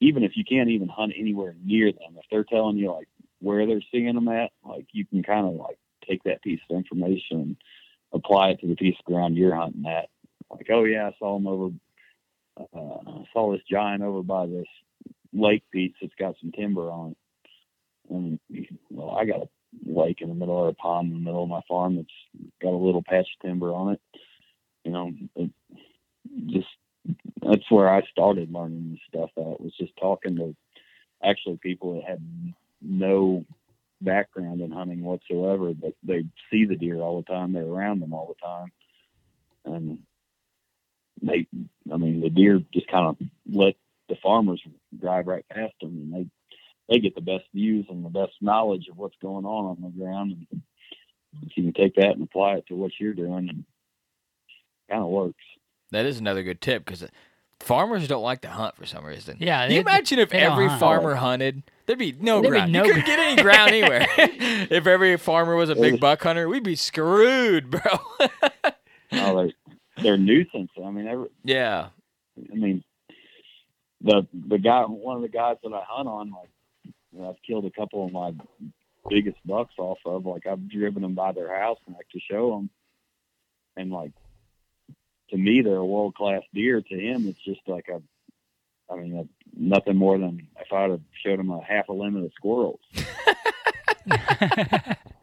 [0.00, 3.08] even if you can't even hunt anywhere near them, if they're telling you like
[3.40, 5.78] where they're seeing them at, like you can kind of like
[6.08, 7.56] take that piece of information and
[8.12, 10.08] apply it to the piece of ground you're hunting at.
[10.50, 11.74] Like, oh yeah, I saw him over.
[12.58, 14.66] Uh, saw this giant over by this
[15.32, 17.16] lake piece that's got some timber on it.
[18.08, 18.38] And
[18.90, 19.48] well, I got a
[19.84, 22.72] lake in the middle or a pond in the middle of my farm that's got
[22.72, 24.00] a little patch of timber on it.
[24.84, 25.50] You know, it
[26.46, 26.68] just
[27.42, 29.30] that's where I started learning this stuff.
[29.36, 30.56] At was just talking to
[31.22, 32.22] actually people that had
[32.80, 33.44] no
[34.00, 37.52] background in hunting whatsoever, but they see the deer all the time.
[37.52, 38.72] They're around them all the time,
[39.64, 39.98] and
[41.22, 41.46] they,
[41.92, 43.16] I mean, the deer just kind of
[43.50, 43.74] let
[44.08, 44.62] the farmers
[45.00, 46.26] drive right past them, and they
[46.88, 49.88] they get the best views and the best knowledge of what's going on on the
[50.04, 50.46] ground.
[50.52, 50.62] And
[51.42, 53.64] if you can take that and apply it to what you're doing, and
[54.88, 55.42] kind of works.
[55.90, 57.04] That is another good tip because
[57.58, 59.36] farmers don't like to hunt for some reason.
[59.40, 60.80] Yeah, Can you imagine if every hunt.
[60.80, 61.62] farmer hunted?
[61.86, 62.72] There'd be no There'd be ground.
[62.72, 64.06] no you couldn't gr- get any ground anywhere.
[64.18, 67.80] if every farmer was a big buck hunter, we'd be screwed, bro.
[69.12, 69.50] Oh, they're
[70.02, 70.70] they're nuisance.
[70.82, 71.88] I mean, every, yeah.
[72.38, 72.84] I mean,
[74.00, 76.50] the the guy, one of the guys that I hunt on, like
[76.84, 78.32] you know, I've killed a couple of my
[79.08, 80.26] biggest bucks off of.
[80.26, 82.70] Like I've driven them by their house and like to show them,
[83.76, 84.12] and like
[85.30, 86.80] to me, they're a world class deer.
[86.80, 88.02] To him, it's just like a,
[88.92, 89.24] I mean, a,
[89.56, 92.80] nothing more than if I'd have showed him a half a limit of squirrels.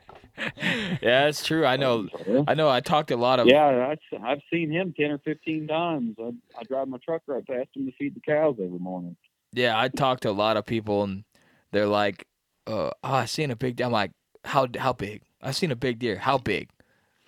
[1.02, 1.66] Yeah, that's true.
[1.66, 2.08] I know.
[2.48, 2.70] I know.
[2.70, 3.48] I talked a lot of.
[3.48, 6.16] Yeah, I, I've seen him ten or fifteen times.
[6.20, 9.16] I, I drive my truck right past him to feed the cows every morning.
[9.52, 11.24] Yeah, I talked to a lot of people, and
[11.72, 12.28] they're like,
[12.68, 14.12] uh, "Oh, I seen a big." deer." I'm like,
[14.46, 15.22] "How how big?
[15.42, 16.18] I seen a big deer.
[16.18, 16.70] How big?"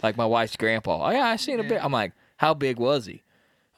[0.01, 1.07] Like my wife's grandpa.
[1.07, 1.79] Oh yeah, I seen a big.
[1.81, 3.23] I'm like, "How big was he?"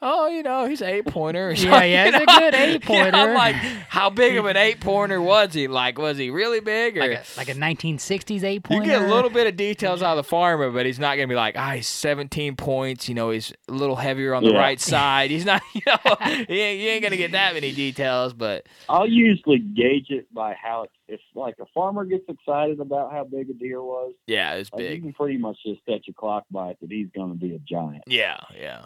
[0.00, 1.52] Oh, you know, he's eight pointer.
[1.56, 3.16] Yeah, yeah, he's a good eight-pointer.
[3.16, 5.66] I'm like, how big of an eight pointer was he?
[5.66, 6.96] Like, was he really big?
[6.96, 8.84] Or Like a, like a 1960s eight pointer?
[8.84, 11.26] you get a little bit of details out of the farmer, but he's not gonna
[11.26, 13.08] be like, ah, he's 17 points.
[13.08, 14.58] You know, he's a little heavier on the Yeah.
[14.58, 15.30] right side.
[15.32, 18.34] He's not, you know, he ain't, you ain't gonna get that many details.
[18.34, 23.10] But I'll usually gauge it by how it's if like a farmer gets excited about
[23.10, 24.12] how big a deer was.
[24.26, 27.08] yeah, it's Like, you can pretty much just set your clock by it that he's
[27.16, 28.04] going to be a giant.
[28.06, 28.82] Yeah, yeah.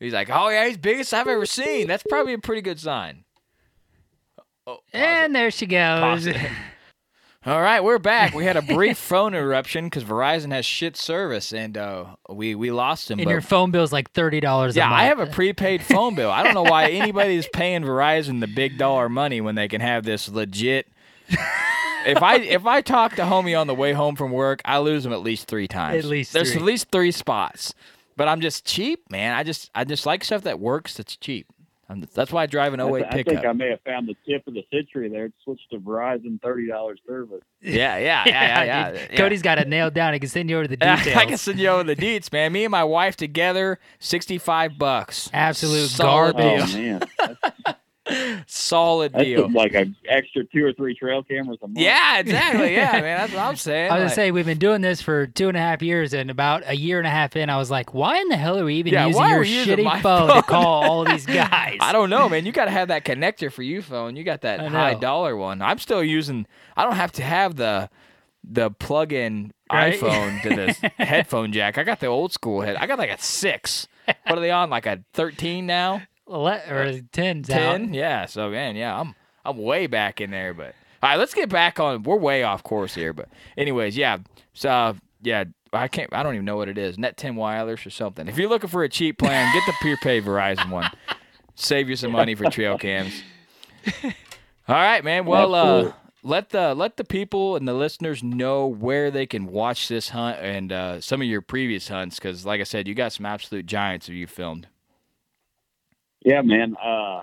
[0.00, 1.86] He's like, oh yeah, he's biggest I've ever seen.
[1.86, 3.24] That's probably a pretty good sign.
[4.66, 4.78] Oh.
[4.92, 6.26] And there she goes.
[7.46, 8.34] All right, we're back.
[8.34, 12.70] We had a brief phone interruption because Verizon has shit service, and uh, we we
[12.70, 13.18] lost him.
[13.18, 14.76] and but- your phone bill is like thirty dollars.
[14.76, 14.92] yeah.
[14.92, 16.30] I have a prepaid phone bill.
[16.30, 20.04] I don't know why anybody's paying Verizon the big dollar money when they can have
[20.04, 20.86] this legit.
[22.06, 25.06] if I if I talk to homie on the way home from work, I lose
[25.06, 26.04] him at least three times.
[26.04, 26.60] At least there's three.
[26.60, 27.74] at least three spots.
[28.20, 29.34] But I'm just cheap, man.
[29.34, 30.98] I just I just like stuff that works.
[30.98, 31.46] That's cheap.
[31.88, 33.46] I'm, that's why I drive an I, 08 th- I think.
[33.46, 35.30] I may have found the tip of the century there.
[35.42, 37.40] Switch to Verizon thirty dollars service.
[37.62, 38.64] yeah, yeah, yeah, yeah.
[38.64, 39.00] yeah, dude.
[39.10, 39.16] yeah.
[39.16, 40.12] Cody's got it nailed down.
[40.12, 41.16] He can send you over the Yeah, details.
[41.22, 42.52] I can send you over the deets, man.
[42.52, 45.30] Me and my wife together, sixty-five bucks.
[45.32, 46.74] Absolute Solid garbage.
[46.74, 47.02] Oh man,
[48.46, 49.50] Solid that's deal.
[49.50, 51.78] like an extra two or three trail cameras a month.
[51.78, 52.74] Yeah, exactly.
[52.80, 53.18] Yeah, man.
[53.18, 53.90] That's what I'm saying.
[53.90, 56.12] I was gonna Like- say we've been doing this for two and a half years,
[56.14, 58.58] and about a year and a half in, I was like, "Why in the hell
[58.58, 61.78] are we even Yeah, using your using shitty phone, phone?" to call all these guys?"
[61.80, 62.46] I don't know, man.
[62.46, 64.16] You got to have that connector for you phone.
[64.16, 65.00] You got that I high know.
[65.00, 65.60] dollar one.
[65.62, 66.46] I'm still using.
[66.76, 67.90] I don't have to have the
[68.42, 69.94] the plug-in Right?
[70.00, 71.76] iPhone to this headphone jack.
[71.78, 72.76] I got the old school head.
[72.76, 73.86] I got like a six.
[74.26, 74.70] What are they on?
[74.70, 76.02] Like a 13 now?
[76.30, 77.82] Le- or tens 10?
[77.82, 77.94] out.
[77.94, 78.26] Yeah.
[78.26, 79.14] So man, yeah, I'm
[79.44, 80.54] I'm way back in there.
[80.54, 82.02] But all right, let's get back on.
[82.02, 83.12] We're way off course here.
[83.12, 84.18] But anyways, yeah.
[84.54, 85.44] So yeah.
[85.72, 86.12] I can't.
[86.12, 86.98] I don't even know what it is.
[86.98, 88.26] Net 10 wireless or something.
[88.26, 90.90] If you're looking for a cheap plan, get the prepaid Verizon one.
[91.54, 93.22] Save you some money for trail cams.
[94.02, 94.10] All
[94.68, 95.26] right, man.
[95.26, 99.88] Well, uh, let the let the people and the listeners know where they can watch
[99.88, 103.12] this hunt and uh, some of your previous hunts, because like I said, you got
[103.12, 104.66] some absolute giants that you filmed.
[106.22, 106.76] Yeah, man.
[106.76, 107.22] Uh,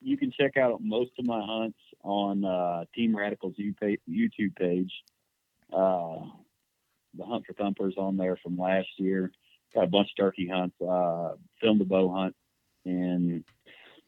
[0.00, 4.92] you can check out most of my hunts on uh, Team Radical's YouTube page.
[5.72, 6.20] Uh,
[7.16, 9.32] the Hunt for Thumpers on there from last year.
[9.74, 10.76] Got a bunch of turkey hunts.
[10.80, 12.36] Uh, filmed a bow hunt
[12.84, 13.44] in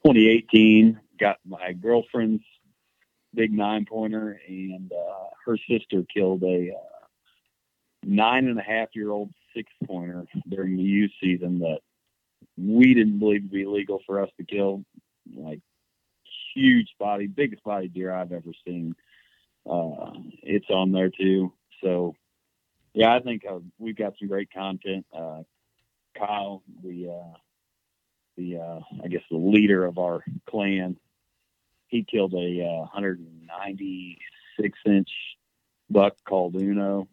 [0.07, 1.01] 2018.
[1.19, 2.45] Got my girlfriend's
[3.35, 7.07] big nine pointer, and uh, her sister killed a uh,
[8.05, 11.81] nine and a half year old six pointer during the youth season that
[12.61, 14.85] we didn't believe to be legal for us to kill.
[15.35, 15.61] Like
[16.55, 18.95] huge body, biggest body deer I've ever seen.
[19.69, 21.53] Uh, it's on there too.
[21.83, 22.15] So
[22.95, 25.07] yeah, I think uh, we've got some great content.
[25.17, 25.43] Uh,
[26.19, 27.37] Kyle, the uh,
[28.37, 30.97] the uh, I guess the leader of our clan,
[31.89, 35.11] he killed a uh, 196 inch
[35.89, 37.09] buck called Uno.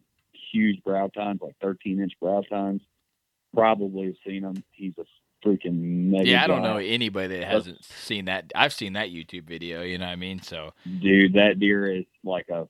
[0.52, 2.82] Huge brow tines, like 13 inch brow tines.
[3.54, 4.64] Probably have seen him.
[4.72, 5.04] He's a
[5.44, 6.28] freaking mega.
[6.28, 8.52] Yeah, I don't know anybody that hasn't seen that.
[8.54, 9.82] I've seen that YouTube video.
[9.82, 10.40] You know what I mean?
[10.42, 11.34] So dude.
[11.34, 12.68] That deer is like a.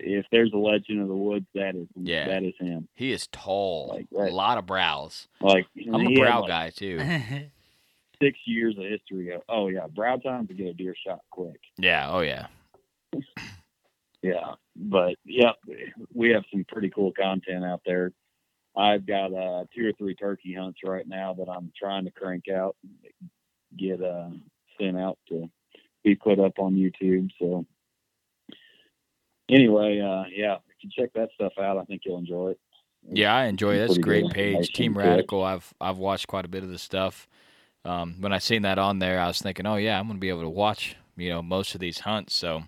[0.00, 2.26] If there's a legend of the woods, that is Yeah.
[2.28, 2.88] that is him.
[2.94, 4.32] he is tall, Like, right.
[4.32, 5.28] a lot of brows.
[5.40, 6.98] Like I'm a brow like, guy too.
[8.22, 9.30] Six years of history.
[9.34, 11.60] Of, oh yeah, brow time to get a deer shot quick.
[11.76, 12.08] Yeah.
[12.10, 12.46] Oh yeah.
[14.22, 15.52] Yeah, but yeah,
[16.14, 18.12] we have some pretty cool content out there.
[18.76, 22.44] I've got uh, two or three turkey hunts right now that I'm trying to crank
[22.48, 22.76] out,
[23.76, 24.30] get uh,
[24.80, 25.50] sent out to
[26.02, 27.30] be put up on YouTube.
[27.38, 27.66] So
[29.50, 32.60] anyway, uh, yeah, if you check that stuff out, I think you'll enjoy it.
[33.10, 33.78] Yeah, I enjoy it.
[33.80, 34.72] That's a great page.
[34.72, 34.96] Team.
[34.96, 35.42] Radical.
[35.42, 37.28] I've I've watched quite a bit of the stuff.
[37.84, 40.28] Um, when I seen that on there, I was thinking, oh yeah, I'm gonna be
[40.28, 42.34] able to watch you know most of these hunts.
[42.34, 42.62] So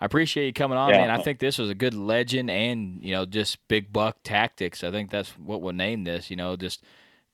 [0.00, 0.98] I appreciate you coming on, Yeah.
[0.98, 1.10] man.
[1.10, 4.82] I think this was a good legend and you know just big buck tactics.
[4.82, 6.30] I think that's what we'll name this.
[6.30, 6.82] You know, just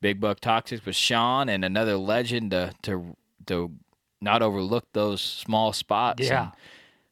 [0.00, 3.72] big buck tactics with Sean and another legend to to to
[4.20, 6.24] not overlook those small spots.
[6.26, 6.50] Yeah.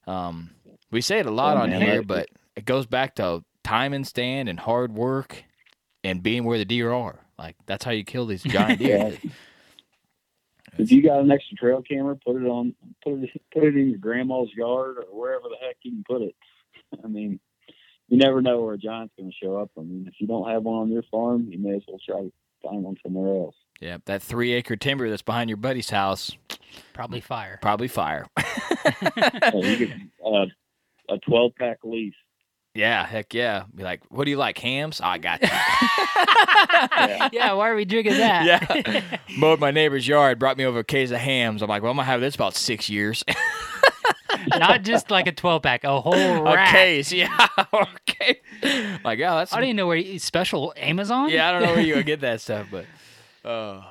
[0.06, 0.50] And, um,
[0.90, 1.80] we say it a lot Yeah, on man.
[1.82, 5.44] here, but it goes back to time and stand and hard work
[6.02, 7.20] and being where the deer are.
[7.38, 9.16] Like that's how you kill these giant deer.
[10.76, 10.82] Yeah.
[10.82, 13.90] If you got an extra trail camera, put it on, put it, put it in
[13.90, 16.34] your grandma's yard or wherever the heck you can put it.
[17.04, 17.40] I mean,
[18.08, 19.70] you never know where a giant's going to show up.
[19.78, 22.20] I mean, if you don't have one on your farm, you may as well try
[22.22, 23.56] to find one somewhere else.
[23.80, 26.30] Yeah, that three acre timber that's behind your buddy's house,
[26.92, 27.58] Probably fire.
[27.60, 28.26] probably fire.
[29.54, 29.90] You get
[30.24, 30.46] uh,
[31.08, 32.14] a 12 pack lease.
[32.74, 33.64] Yeah, heck yeah.
[33.72, 35.00] Be like, what do you like, Hamm's?
[35.00, 35.48] I got you.
[37.38, 38.44] yeah, why are we drinking that?
[38.44, 39.18] yeah.
[39.38, 41.62] Mowed my neighbor's yard, brought me over a case of Hamm's.
[41.62, 43.22] I'm like, well, I'm gonna have this about six years.
[44.58, 47.46] Not just like a 12 pack, a whole a case, yeah.
[47.72, 48.40] okay.
[49.04, 51.30] Like, oh, that's I don't even know where you, special Amazon.
[51.30, 51.48] yeah.
[51.48, 52.86] I don't know where you would get that stuff, but,
[53.48, 53.82] uh,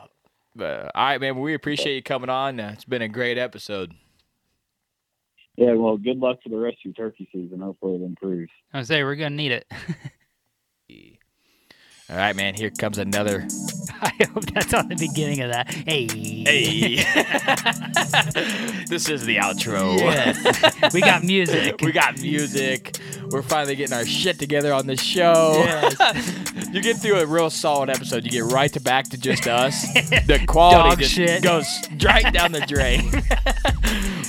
[0.55, 1.39] but all right, man.
[1.39, 2.59] We appreciate you coming on.
[2.59, 3.93] Uh, it's been a great episode.
[5.55, 7.59] Yeah, well, good luck for the rest of your turkey season.
[7.59, 8.51] Hopefully it improves.
[8.73, 9.71] I say we're gonna need it.
[12.09, 12.53] All right, man.
[12.53, 13.47] Here comes another.
[14.01, 15.71] I hope that's on the beginning of that.
[15.71, 16.05] Hey,
[16.43, 16.95] Hey,
[18.87, 19.97] this is the outro.
[19.97, 20.37] yes,
[20.93, 21.79] we got music.
[21.81, 22.97] We got music.
[23.29, 25.53] We're finally getting our shit together on this show.
[25.65, 26.69] Yes.
[26.73, 28.25] you get through a real solid episode.
[28.25, 29.81] You get right to back to just us.
[29.93, 31.41] The quality Dog just shit.
[31.41, 31.65] goes
[32.03, 33.09] right down the drain.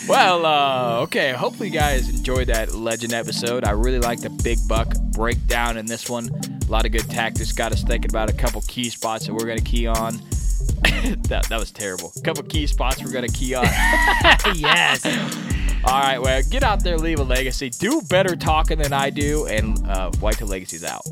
[0.08, 1.32] well, uh, okay.
[1.32, 3.64] Hopefully, you guys enjoyed that legend episode.
[3.64, 6.30] I really like the big buck breakdown in this one.
[6.66, 7.52] A lot of good tactics.
[7.52, 10.14] Got us thinking about a couple key spots that we're going to key on.
[11.28, 12.12] that, that was terrible.
[12.16, 13.64] A couple key spots we're going to key on.
[14.54, 15.04] yes.
[15.84, 17.68] All right, well, get out there, leave a legacy.
[17.68, 21.02] Do better talking than I do, and uh, Whitetail Legacy's out.